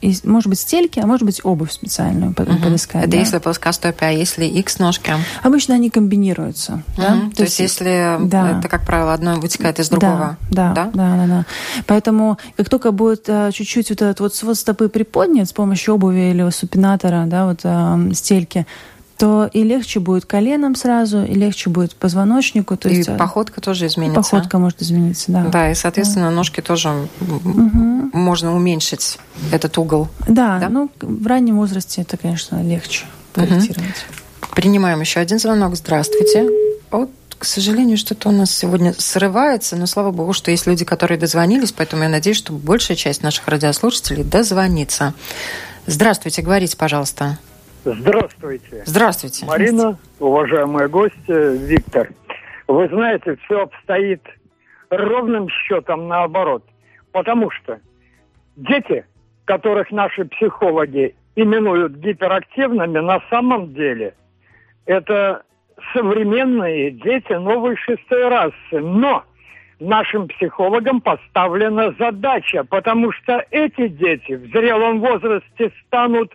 [0.01, 2.45] и, может быть, стельки, а может быть, обувь специальную угу.
[2.45, 3.03] подыскать.
[3.03, 3.19] Это да?
[3.19, 5.13] если плоскостопие, а если X-ножки?
[5.43, 6.75] Обычно они комбинируются.
[6.75, 6.83] Угу.
[6.97, 7.05] Да?
[7.31, 8.59] То, То есть, есть, если да.
[8.59, 10.37] это, как правило, одно вытекает из другого.
[10.51, 11.27] Да, да, да, да, да.
[11.27, 11.45] да.
[11.87, 16.31] Поэтому, как только будет а, чуть-чуть вот этот вот свод стопы приподнят с помощью обуви
[16.31, 18.67] или супинатора, да, вот а, стельки,
[19.19, 22.77] то и легче будет коленом сразу, и легче будет позвоночнику.
[22.77, 24.23] То и есть, э, походка тоже изменится.
[24.23, 25.45] Походка может измениться, да.
[25.47, 27.51] Да, и, соответственно, ножки тоже угу.
[28.13, 29.19] можно уменьшить
[29.51, 30.09] этот угол.
[30.29, 34.07] Да, да, ну, в раннем возрасте это, конечно, легче корректировать.
[34.41, 34.55] Угу.
[34.55, 35.75] Принимаем еще один звонок.
[35.75, 36.49] Здравствуйте.
[36.91, 41.19] Вот к сожалению, что-то у нас сегодня срывается, но слава богу, что есть люди, которые
[41.19, 45.15] дозвонились, поэтому я надеюсь, что большая часть наших радиослушателей дозвонится.
[45.87, 47.39] Здравствуйте, говорите, пожалуйста.
[47.85, 48.83] Здравствуйте.
[48.85, 49.47] Здравствуйте.
[49.47, 52.11] Марина, уважаемые гости, Виктор.
[52.67, 54.23] Вы знаете, все обстоит
[54.91, 56.65] ровным счетом наоборот.
[57.13, 57.81] Потому что
[58.57, 59.07] дети,
[59.45, 64.15] которых наши психологи именуют гиперактивными, на самом деле
[64.87, 65.43] это
[65.93, 68.55] современные дети новой шестой расы.
[68.73, 69.25] Но
[69.81, 76.33] нашим психологам поставлена задача, потому что эти дети в зрелом возрасте станут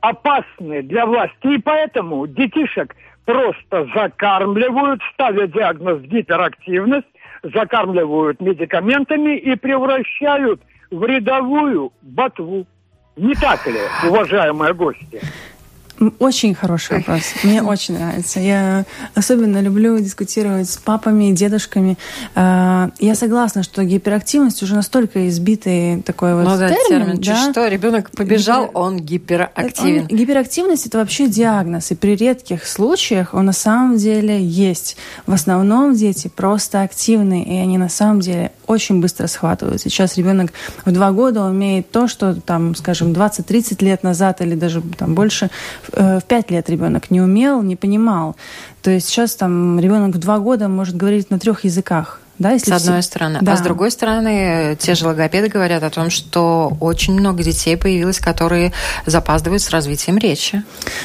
[0.00, 1.54] опасны для власти.
[1.54, 7.06] И поэтому детишек просто закармливают, ставя диагноз гиперактивность,
[7.42, 12.66] закармливают медикаментами и превращают в рядовую ботву.
[13.16, 15.20] Не так ли, уважаемые гости?
[16.18, 17.22] Очень хороший вопрос.
[17.42, 18.40] Мне очень нравится.
[18.40, 18.84] Я
[19.14, 21.98] особенно люблю дискутировать с папами, дедушками.
[22.34, 26.86] А, я согласна, что гиперактивность уже настолько избитый такой вот ну, да, термин.
[26.88, 27.20] термин.
[27.20, 27.50] Да?
[27.50, 28.78] что, ребенок побежал, Гипер...
[28.78, 30.02] он гиперактивен.
[30.02, 34.96] Он, гиперактивность это вообще диагноз, и при редких случаях он на самом деле есть.
[35.26, 39.80] В основном дети просто активны, и они на самом деле очень быстро схватывают.
[39.80, 40.52] Сейчас ребенок
[40.84, 45.50] в два года умеет то, что там, скажем, 20-30 лет назад или даже там больше
[45.92, 48.36] в пять лет ребенок не умел, не понимал.
[48.82, 52.20] То есть сейчас там ребенок в два года может говорить на трех языках.
[52.38, 53.08] Да, если с одной все...
[53.10, 53.38] стороны.
[53.42, 53.54] Да.
[53.54, 58.20] А с другой стороны, те же логопеды говорят о том, что очень много детей появилось,
[58.20, 58.72] которые
[59.06, 60.62] запаздывают с развитием речи.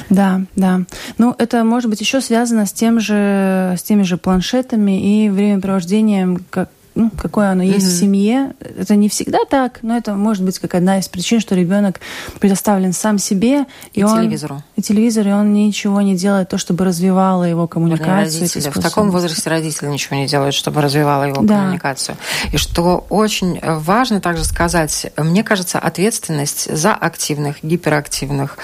[0.09, 0.81] Да, да.
[1.17, 6.45] Ну, это может быть еще связано с, тем же, с теми же планшетами и времяпровождением,
[6.51, 7.89] как, ну, какое оно есть mm-hmm.
[7.89, 8.53] в семье.
[8.77, 11.99] Это не всегда так, но это может быть как одна из причин, что ребенок
[12.39, 13.65] предоставлен сам себе.
[13.93, 14.63] И, и он, телевизору.
[14.75, 18.71] И телевизор, и он ничего не делает, то, чтобы развивало его коммуникацию.
[18.71, 21.59] В таком возрасте родители ничего не делают, чтобы развивало его да.
[21.59, 22.17] коммуникацию.
[22.51, 28.57] И что очень важно также сказать, мне кажется, ответственность за активных, гиперактивных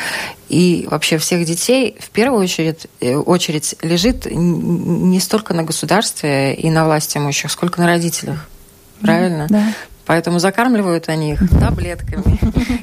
[0.50, 6.70] и вообще всех детей в первую очередь, э, очередь лежит не столько на государстве и
[6.70, 8.48] на власти имущих, сколько на родителях.
[9.02, 9.48] Правильно?
[9.50, 9.74] Да.
[10.10, 12.40] Поэтому закармливают они их таблетками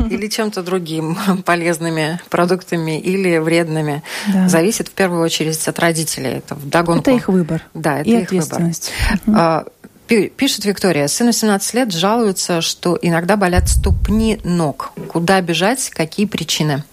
[0.11, 4.05] или чем-то другим полезными продуктами или вредными.
[4.33, 4.48] Да.
[4.48, 6.35] Зависит в первую очередь от родителей.
[6.35, 7.00] Это вдогонку.
[7.00, 7.62] Это их выбор.
[7.74, 8.62] Да, это и их выбор.
[10.09, 14.92] Пишет Виктория, сыну 17 лет жалуется, что иногда болят ступни ног.
[15.09, 16.85] Куда бежать, какие причины?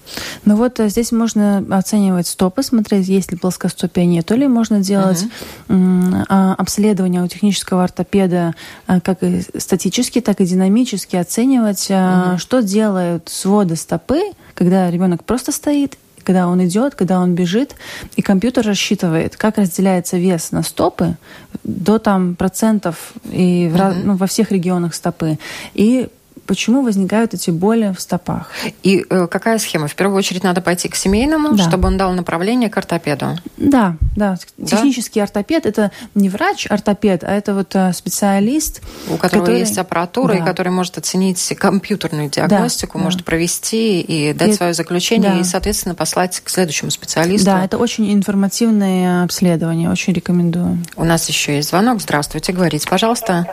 [0.46, 4.48] Ну вот э, здесь можно оценивать стопы, смотреть, есть ли плоскостопие, нет ли.
[4.48, 5.26] Можно делать
[5.70, 6.26] угу.
[6.28, 8.56] обследование у технического ортопеда
[8.88, 12.40] э, как и статически, так и динамически, оценивать, угу.
[12.40, 14.22] что делают своды стопы,
[14.56, 17.76] когда ребенок просто стоит, когда он идет, когда он бежит,
[18.16, 21.16] и компьютер рассчитывает, как разделяется вес на стопы
[21.64, 24.02] до там процентов и в, mm-hmm.
[24.04, 25.38] ну, во всех регионах стопы.
[25.74, 26.08] И
[26.46, 28.50] почему возникают эти боли в стопах.
[28.84, 29.88] И э, какая схема?
[29.88, 31.64] В первую очередь надо пойти к семейному, да.
[31.64, 33.38] чтобы он дал направление к ортопеду.
[33.58, 34.38] Да, да.
[34.66, 35.24] Технический да?
[35.24, 39.60] ортопед это не врач-ортопед, а это вот э, специалист, у которого который...
[39.60, 40.40] есть аппаратура, да.
[40.40, 43.26] и который может оценить компьютерную диагностику, да, может да.
[43.26, 44.54] провести и дать и...
[44.54, 45.40] свое заключение, да.
[45.40, 47.46] и, соответственно, послать к следующему специалисту.
[47.46, 50.80] Да, это очень информативное обследование, очень рекомендую.
[50.96, 52.02] У нас еще есть звонок.
[52.02, 53.48] Здравствуйте, говорите, пожалуйста.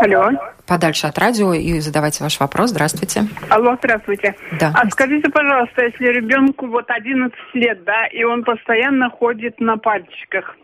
[0.00, 0.30] Алло
[0.68, 2.70] подальше от радио и задавайте ваш вопрос.
[2.70, 3.24] Здравствуйте.
[3.48, 4.36] Алло, здравствуйте.
[4.60, 4.72] Да.
[4.74, 10.56] А скажите, пожалуйста, если ребенку вот 11 лет, да, и он постоянно ходит на пальчиках,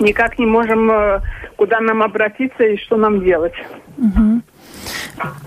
[0.00, 1.20] никак не можем, э,
[1.56, 3.54] куда нам обратиться и что нам делать?
[3.98, 4.42] Угу.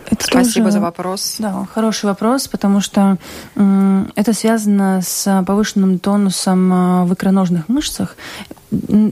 [0.10, 1.36] Это Спасибо тоже, за вопрос.
[1.40, 3.18] Да, хороший вопрос, потому что
[4.16, 8.16] это связано с повышенным тонусом э, в икроножных мышцах.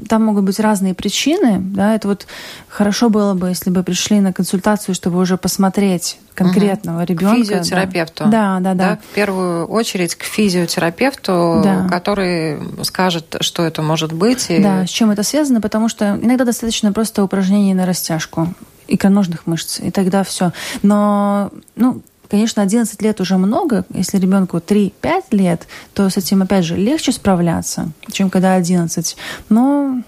[0.10, 1.58] Там могут быть разные причины.
[1.60, 2.28] Да, это вот
[2.68, 7.06] хорошо было бы, если бы пришли на консультацию, чтобы уже посмотреть конкретного угу.
[7.06, 7.36] ребенка.
[7.36, 8.24] К физиотерапевту.
[8.26, 9.00] Да, да, да, да.
[9.12, 11.88] В первую очередь к физиотерапевту, да.
[11.90, 14.48] который скажет, что это может быть.
[14.50, 14.62] И...
[14.62, 18.54] Да, с чем это связано, потому что иногда достаточно просто упражнений на растяжку
[18.88, 20.52] икроножных мышц, и тогда все.
[20.82, 23.86] Но, ну, конечно, 11 лет уже много.
[23.94, 29.18] Если ребенку 3-5 лет, то с этим, опять же, легче справляться, чем когда 11.
[29.50, 30.02] Но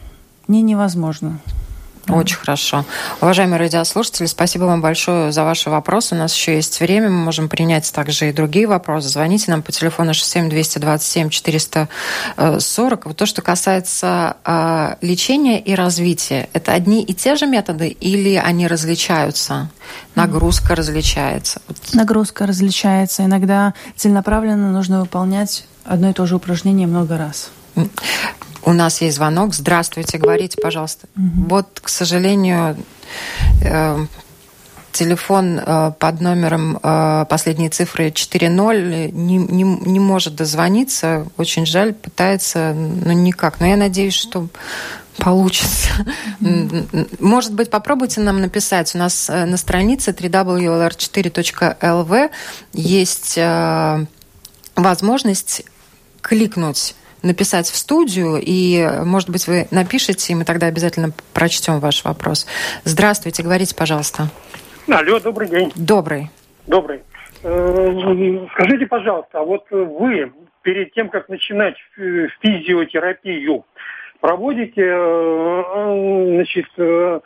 [0.48, 1.40] не невозможно.
[2.10, 2.86] Очень хорошо.
[3.20, 6.16] Уважаемые радиослушатели, спасибо вам большое за ваши вопросы.
[6.16, 9.10] У нас еще есть время, мы можем принять также и другие вопросы.
[9.10, 13.06] Звоните нам по телефону 67 440.
[13.06, 18.36] Вот то, что касается э, лечения и развития, это одни и те же методы или
[18.36, 19.70] они различаются?
[20.16, 21.62] Нагрузка различается?
[21.94, 23.26] Нагрузка различается.
[23.26, 27.50] Иногда целенаправленно нужно выполнять одно и то же упражнение много раз.
[28.68, 29.56] У нас есть звонок.
[29.56, 31.08] Здравствуйте, говорите, пожалуйста.
[31.16, 31.48] Угу.
[31.48, 32.76] Вот, к сожалению,
[33.62, 34.06] э,
[34.92, 41.26] телефон э, под номером э, последней цифры 4.0 не, не, не может дозвониться.
[41.38, 43.62] Очень жаль, пытается, но никак.
[43.62, 44.50] Но я надеюсь, что
[45.18, 46.06] получится.
[47.22, 48.94] Может быть, попробуйте нам написать.
[48.96, 52.30] У нас на странице www.lr4.lv
[52.74, 53.40] есть
[54.76, 55.64] возможность
[56.22, 62.04] кликнуть написать в студию, и, может быть, вы напишите, и мы тогда обязательно прочтем ваш
[62.04, 62.48] вопрос.
[62.84, 64.30] Здравствуйте, говорите, пожалуйста.
[64.88, 65.72] Алло, добрый день.
[65.76, 66.30] Добрый.
[66.66, 67.02] Добрый.
[67.44, 73.66] Э, скажите, пожалуйста, а вот вы перед тем, как начинать физиотерапию,
[74.20, 77.20] проводите э, значит, э,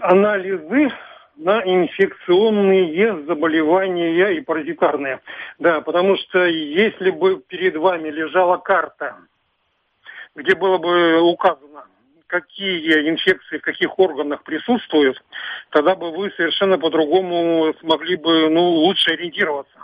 [0.00, 0.90] анализы
[1.40, 5.20] на инфекционные заболевания и паразитарные.
[5.58, 9.16] Да, потому что если бы перед вами лежала карта,
[10.36, 11.84] где было бы указано,
[12.26, 15.22] какие инфекции в каких органах присутствуют,
[15.70, 19.78] тогда бы вы совершенно по-другому смогли бы ну, лучше ориентироваться.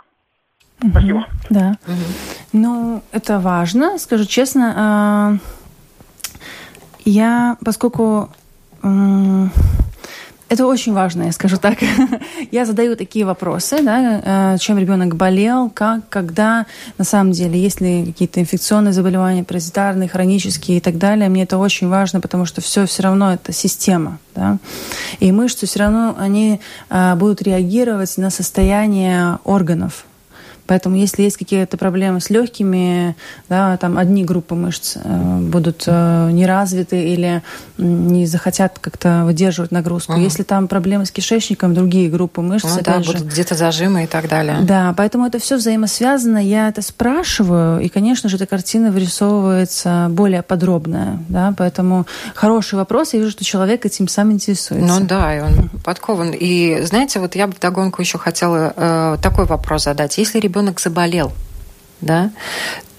[0.83, 1.25] Угу, Спасибо.
[1.49, 1.73] Да.
[1.87, 2.53] Угу.
[2.53, 3.97] Ну, это важно.
[3.97, 5.33] Скажу честно, а,
[7.03, 8.29] я, поскольку
[10.49, 11.79] это очень важно, я скажу так.
[12.51, 16.65] я задаю такие вопросы, да, э, чем ребенок болел, как, когда,
[16.97, 21.29] на самом деле, есть ли какие-то инфекционные заболевания, паразитарные, хронические и так далее.
[21.29, 24.19] Мне это очень важно, потому что все все равно это система.
[24.35, 24.57] Да?
[25.19, 30.06] И мышцы все равно, они а, будут реагировать на состояние органов.
[30.67, 33.15] Поэтому если есть какие-то проблемы с легкими,
[33.49, 37.41] да, там одни группы мышц э, будут э, не развиты или
[37.77, 40.13] не захотят как-то выдерживать нагрузку.
[40.13, 40.21] Угу.
[40.21, 42.65] Если там проблемы с кишечником, другие группы мышц.
[42.65, 43.13] Ну, да, же.
[43.13, 44.59] будут где-то зажимы и так далее.
[44.61, 46.37] Да, поэтому это все взаимосвязано.
[46.37, 51.19] Я это спрашиваю, и, конечно же, эта картина вырисовывается более подробная.
[51.29, 51.53] Да?
[51.57, 52.05] Поэтому
[52.35, 53.13] хороший вопрос.
[53.13, 54.99] Я вижу, что человек этим сам интересуется.
[54.99, 56.31] Ну да, и он подкован.
[56.31, 60.17] И знаете, вот я бы вдогонку еще хотела э, такой вопрос задать.
[60.17, 61.31] Если ребенок ребенок заболел,
[62.01, 62.31] да,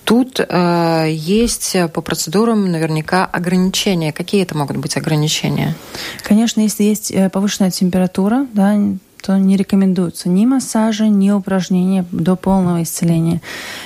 [0.04, 4.10] Тут э, есть по процедурам наверняка ограничения.
[4.10, 5.74] Какие это могут быть ограничения?
[6.22, 8.74] Конечно, если есть э, повышенная температура, да,
[9.20, 13.40] то не рекомендуются ни массажи, ни упражнения до полного исцеления.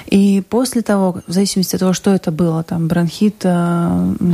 [0.06, 4.26] И после того, в зависимости от того, что это было, там бронхит, угу.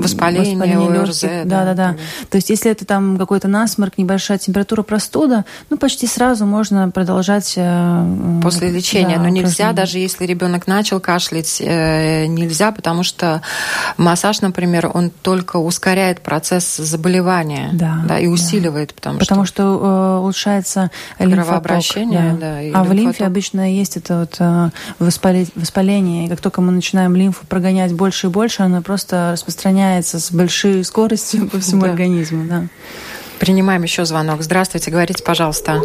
[0.00, 1.96] воспаление, воспаление ОРЗ, легких, да, да, да.
[2.30, 7.54] То есть если это там какой-то насморк, небольшая температура, простуда, ну почти сразу можно продолжать
[7.56, 9.16] э, после лечения.
[9.16, 13.42] Да, Но нельзя, даже если ребенок начал кашлять, э, нельзя, потому что
[13.96, 18.94] массаж, например, он только ускоряет процесс заболевания, да, да и усиливает, да.
[18.94, 22.60] потому, потому что, что улучшается кровообращение, да.
[22.72, 24.68] да а в лимфе обычно есть это вот э,
[24.98, 30.30] воспаление, и как только мы начинаем лимфу прогонять больше и больше, она просто распространяется с
[30.32, 31.90] большой скоростью по всему да.
[31.90, 32.44] организму.
[32.48, 32.62] Да.
[33.40, 34.42] Принимаем еще звонок.
[34.42, 35.80] Здравствуйте, говорите, пожалуйста.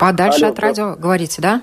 [0.00, 0.96] Подальше Алло, от радио да.
[0.96, 1.62] говорите, да?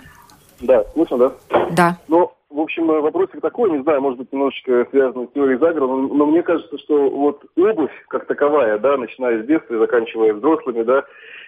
[0.61, 1.31] Да, слышно, да?
[1.71, 1.97] Да.
[2.07, 5.87] Ну, в общем, э, вопросик такой, не знаю, может быть, немножечко связан с теорией заговора,
[5.87, 10.33] но, но мне кажется, что вот обувь как таковая, да, начиная с детства и заканчивая
[10.33, 11.03] взрослыми, да,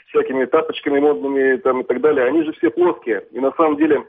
[0.07, 3.25] всякими тапочками модными там, и так далее, они же все плоские.
[3.31, 4.05] И на самом деле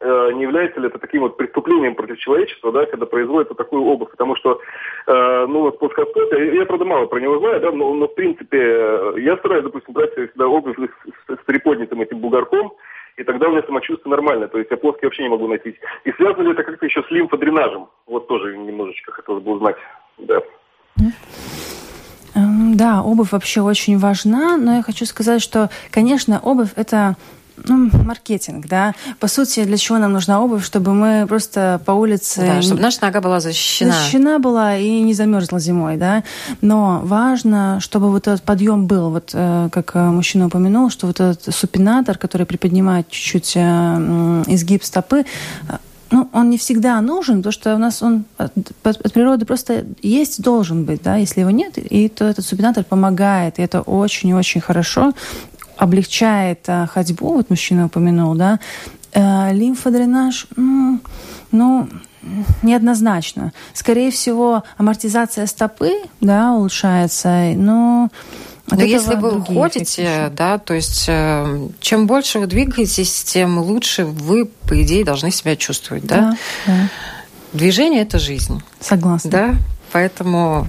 [0.00, 4.10] э, не является ли это таким вот преступлением против человечества, да, когда производится такую обувь,
[4.10, 4.60] потому что,
[5.06, 8.14] э, ну, вот плоскостопие, я, я, правда, мало про него знаю, да, но, но в
[8.14, 12.72] принципе, э, я стараюсь, допустим, брать всегда обувь с, с, приподнятым этим бугорком,
[13.16, 15.76] и тогда у меня самочувствие нормальное, то есть я плоский вообще не могу носить.
[16.04, 17.88] И связано ли это как-то еще с лимфодренажем?
[18.06, 19.76] Вот тоже немножечко хотелось бы узнать,
[20.18, 20.40] да.
[22.72, 27.16] Да, обувь вообще очень важна, но я хочу сказать, что, конечно, обувь это
[27.64, 28.94] ну, маркетинг, да.
[29.20, 32.40] По сути, для чего нам нужна обувь, чтобы мы просто по улице...
[32.40, 33.92] Да, чтобы наша нога была защищена.
[33.92, 36.24] Защищена была и не замерзла зимой, да.
[36.62, 41.20] Но важно, чтобы вот этот подъем был, вот э, как э, мужчина упомянул, что вот
[41.20, 43.60] этот супинатор, который приподнимает чуть-чуть э,
[44.46, 45.24] изгиб стопы,
[46.12, 48.52] ну, он не всегда нужен, потому что у нас он от,
[48.84, 53.58] от природы просто есть, должен быть, да, если его нет, и то этот супинатор помогает,
[53.58, 55.12] и это очень-очень хорошо,
[55.76, 58.60] облегчает а, ходьбу, вот мужчина упомянул, да,
[59.14, 61.00] Э, лимфодренаж, ну,
[61.50, 61.88] ну,
[62.62, 63.52] неоднозначно.
[63.74, 68.08] Скорее всего, амортизация стопы, да, улучшается, но
[68.76, 74.46] но если вы ходите, да, то есть э, чем больше вы двигаетесь, тем лучше вы,
[74.46, 76.16] по идее, должны себя чувствовать, да?
[76.16, 76.88] Да, да.
[77.52, 78.62] Движение– это жизнь.
[78.80, 79.30] Согласна.
[79.30, 79.54] Да,
[79.92, 80.66] поэтому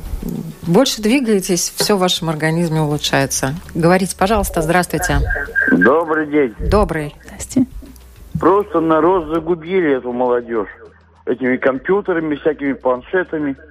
[0.63, 3.55] больше двигаетесь, все в вашем организме улучшается.
[3.73, 5.19] Говорите, пожалуйста, здравствуйте.
[5.71, 6.53] Добрый день.
[6.69, 7.15] Добрый.
[7.25, 7.65] Здрасте.
[8.39, 10.69] Просто народ загубили эту молодежь.
[11.25, 13.55] Этими компьютерами, всякими планшетами–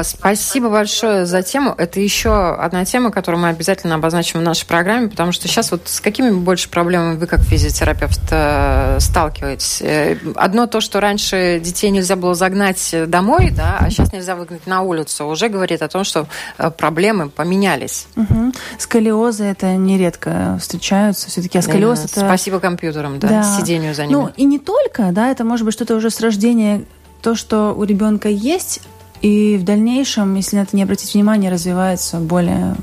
[0.00, 1.74] Спасибо большое за тему.
[1.76, 5.82] Это еще одна тема, которую мы обязательно обозначим в нашей программе, потому что сейчас вот
[5.84, 9.82] с какими больше проблемами вы как физиотерапевт э, сталкиваетесь?
[9.82, 14.66] Э, одно то, что раньше детей нельзя было загнать домой, да, а сейчас нельзя выгнать
[14.66, 16.26] на улицу, уже говорит о том, что
[16.56, 18.06] э, проблемы поменялись.
[18.16, 18.52] Угу.
[18.78, 21.28] Сколиозы это нередко встречаются.
[21.28, 22.20] Все-таки а сколиоз это...
[22.20, 24.14] Спасибо компьютерам, да, да, сидению за ними.
[24.14, 26.86] Ну и не только, да, это может быть что-то уже с рождения
[27.22, 28.80] то, что у ребенка есть,
[29.22, 32.74] и в дальнейшем, если на это не обратить внимание, развивается более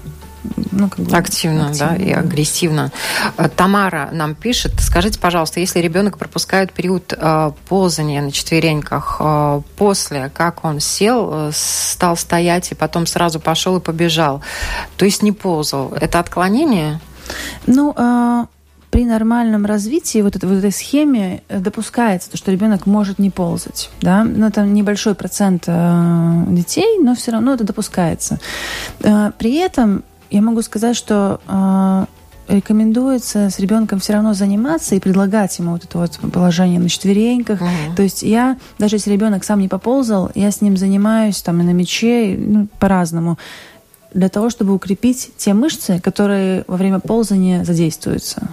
[0.72, 2.92] ну, как бы активно, активно, да, и агрессивно.
[3.38, 9.62] Э, Тамара нам пишет, скажите, пожалуйста, если ребенок пропускает период э, ползания на четвереньках э,
[9.78, 14.42] после, как он сел, э, стал стоять и потом сразу пошел и побежал,
[14.98, 17.02] то есть не ползал, это отклонение?
[17.68, 18.46] Ну, э,
[18.92, 23.30] при нормальном развитии вот, это, вот этой схеме э, допускается, то, что ребенок может не
[23.30, 23.90] ползать.
[24.02, 24.24] Да?
[24.24, 28.40] Но ну, это небольшой процент э, детей, но все равно это допускается.
[29.02, 32.06] Э, при этом я могу сказать, что э,
[32.50, 37.62] рекомендуется с ребенком все равно заниматься и предлагать ему вот это вот положение на четвереньках.
[37.62, 37.96] Uh-huh.
[37.96, 41.64] То есть я, даже если ребенок сам не поползал, я с ним занимаюсь там и
[41.64, 43.38] на мече, ну, по-разному
[44.14, 48.50] для того, чтобы укрепить те мышцы, которые во время ползания задействуются.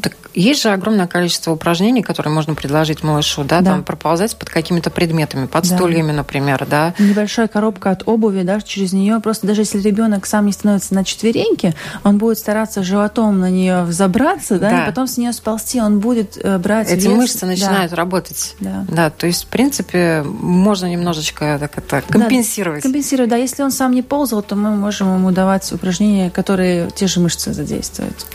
[0.00, 3.72] Так есть же огромное количество упражнений, которые можно предложить малышу, да, да.
[3.72, 5.76] там проползать под какими-то предметами, под да.
[5.76, 6.94] стульями, например, да.
[6.98, 11.04] Небольшая коробка от обуви, да, через нее просто даже если ребенок сам не становится на
[11.04, 11.74] четвереньки,
[12.04, 14.82] он будет стараться животом на нее взобраться, да, да.
[14.82, 17.16] и потом с нее сползти, он будет э, брать Эти вес.
[17.16, 17.96] мышцы начинают да.
[17.96, 18.54] работать.
[18.60, 18.84] Да.
[18.88, 22.82] да, то есть в принципе можно немножечко так это компенсировать.
[22.82, 23.36] Да, компенсировать, да.
[23.36, 27.52] Если он сам не ползал, то мы можем ему давать упражнения, которые те же мышцы
[27.52, 28.26] задействуют.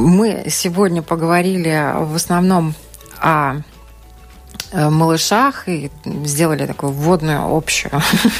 [0.00, 2.74] Мы сегодня поговорили в основном
[3.18, 3.56] о
[4.72, 5.90] э, малышах и
[6.24, 7.92] сделали такую вводную общую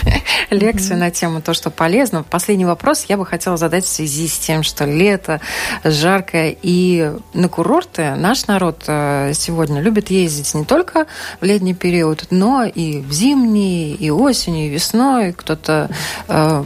[0.50, 1.00] лекцию mm-hmm.
[1.00, 2.22] на тему то, что полезно.
[2.22, 5.42] Последний вопрос я бы хотела задать в связи с тем, что лето
[5.84, 11.06] жаркое и на курорты наш народ э, сегодня любит ездить не только
[11.42, 15.34] в летний период, но и в зимний, и осенью, и весной.
[15.34, 15.90] Кто-то
[16.26, 16.64] э,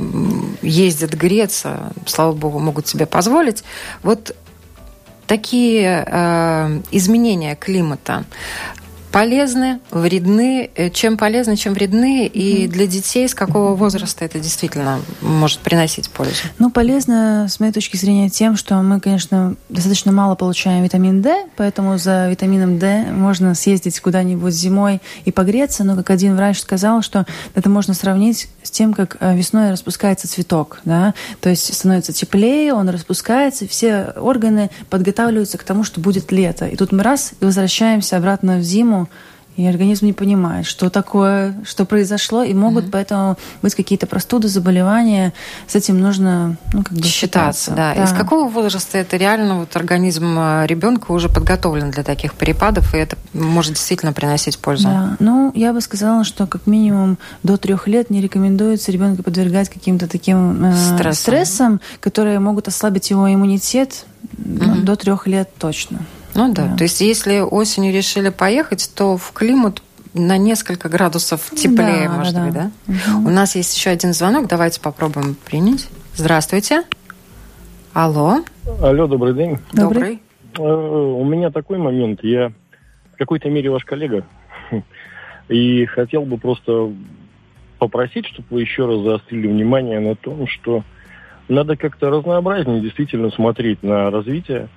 [0.62, 3.64] ездит греться, слава богу, могут себе позволить.
[4.04, 4.36] Вот
[5.26, 8.24] такие э, изменения климата
[9.14, 15.00] полезны, вредны, э, чем полезны, чем вредны, и для детей с какого возраста это действительно
[15.20, 16.42] может приносить пользу?
[16.58, 21.46] Ну, полезно, с моей точки зрения, тем, что мы, конечно, достаточно мало получаем витамин D,
[21.54, 27.00] поэтому за витамином D можно съездить куда-нибудь зимой и погреться, но, как один врач сказал,
[27.00, 32.12] что это можно сравнить с тем, как э, весной распускается цветок, да, то есть становится
[32.12, 36.66] теплее, он распускается, все органы подготавливаются к тому, что будет лето.
[36.66, 39.03] И тут мы раз и возвращаемся обратно в зиму,
[39.56, 42.90] и организм не понимает, что такое, что произошло, и могут mm-hmm.
[42.90, 45.32] поэтому быть какие-то простуды, заболевания.
[45.68, 47.70] С этим нужно ну, как бы считаться.
[47.70, 47.94] Да.
[47.94, 48.04] да.
[48.04, 52.98] Из какого возраста это реально вот организм э, ребенка уже подготовлен для таких перепадов, и
[52.98, 54.88] это может действительно приносить пользу?
[54.88, 55.16] Да.
[55.20, 60.08] Ну, я бы сказала, что как минимум до трех лет не рекомендуется ребенка подвергать каким-то
[60.08, 61.14] таким э, стрессам.
[61.14, 64.04] стрессам, которые могут ослабить его иммунитет
[64.36, 64.82] mm-hmm.
[64.82, 66.00] до трех лет точно.
[66.34, 66.68] Ну да.
[66.68, 66.76] да.
[66.76, 69.82] То есть если осенью решили поехать, то в климат
[70.14, 72.70] на несколько градусов теплее, да, может да, быть, да?
[72.88, 73.28] Угу.
[73.28, 75.88] У нас есть еще один звонок, давайте попробуем принять.
[76.14, 76.84] Здравствуйте.
[77.92, 78.38] Алло.
[78.80, 79.58] Алло, добрый день.
[79.72, 80.20] Добрый.
[80.58, 82.20] Э, у меня такой момент.
[82.22, 82.52] Я
[83.12, 84.24] в какой-то мере ваш коллега.
[85.48, 86.92] И хотел бы просто
[87.78, 90.84] попросить, чтобы вы еще раз заострили внимание на том, что
[91.48, 94.68] надо как-то разнообразнее действительно смотреть на развитие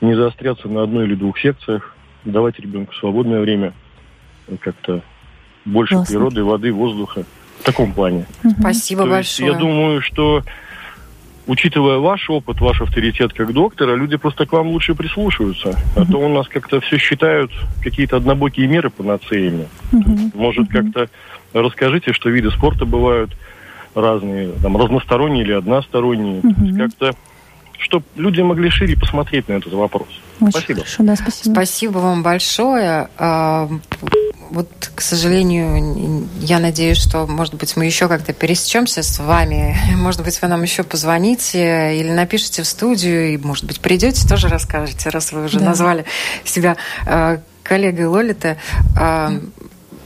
[0.00, 1.94] не заостряться на одной или двух секциях,
[2.24, 3.72] давать ребенку свободное время,
[4.60, 5.02] как-то
[5.64, 6.14] больше Классно.
[6.14, 7.24] природы, воды, воздуха.
[7.60, 8.24] В таком плане.
[8.58, 9.52] Спасибо То большое.
[9.52, 10.42] Я думаю, что
[11.46, 15.78] учитывая ваш опыт, ваш авторитет как доктора, люди просто к вам лучше прислушиваются.
[15.94, 17.50] А то у нас как-то все считают
[17.82, 19.68] какие-то однобокие меры панацеями.
[19.92, 21.10] uh Может, как-то
[21.52, 23.36] расскажите, что виды спорта бывают
[23.94, 26.40] разные, там, разносторонние или односторонние.
[26.78, 27.14] Как-то
[27.80, 30.08] чтобы люди могли шире посмотреть на этот вопрос.
[30.40, 30.80] Очень Спасибо.
[30.80, 31.52] хорошо, да, спасибо.
[31.54, 33.08] Спасибо вам большое.
[33.18, 33.68] А,
[34.50, 39.76] Вот, к сожалению, я надеюсь, что, может быть, мы еще как-то пересечемся с вами.
[39.96, 44.48] Может быть, вы нам еще позвоните или напишите в студию, и, может быть, придете, тоже
[44.48, 45.66] расскажете, раз вы уже Да.
[45.66, 46.04] назвали
[46.44, 46.76] себя
[47.06, 48.56] э, коллегой Лолиты.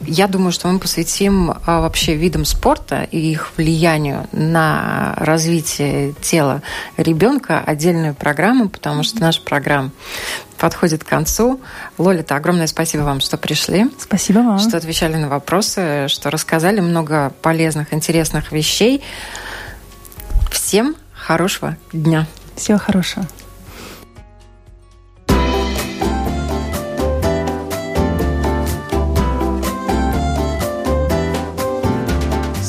[0.07, 6.63] Я думаю, что мы посвятим а, вообще видам спорта и их влиянию на развитие тела
[6.97, 9.91] ребенка отдельную программу, потому что наша программа
[10.59, 11.61] подходит к концу.
[11.99, 14.59] Лолита, огромное спасибо вам, что пришли, Спасибо вам.
[14.59, 19.03] что отвечали на вопросы, что рассказали много полезных, интересных вещей.
[20.51, 22.27] Всем хорошего дня.
[22.57, 23.27] Всего хорошего.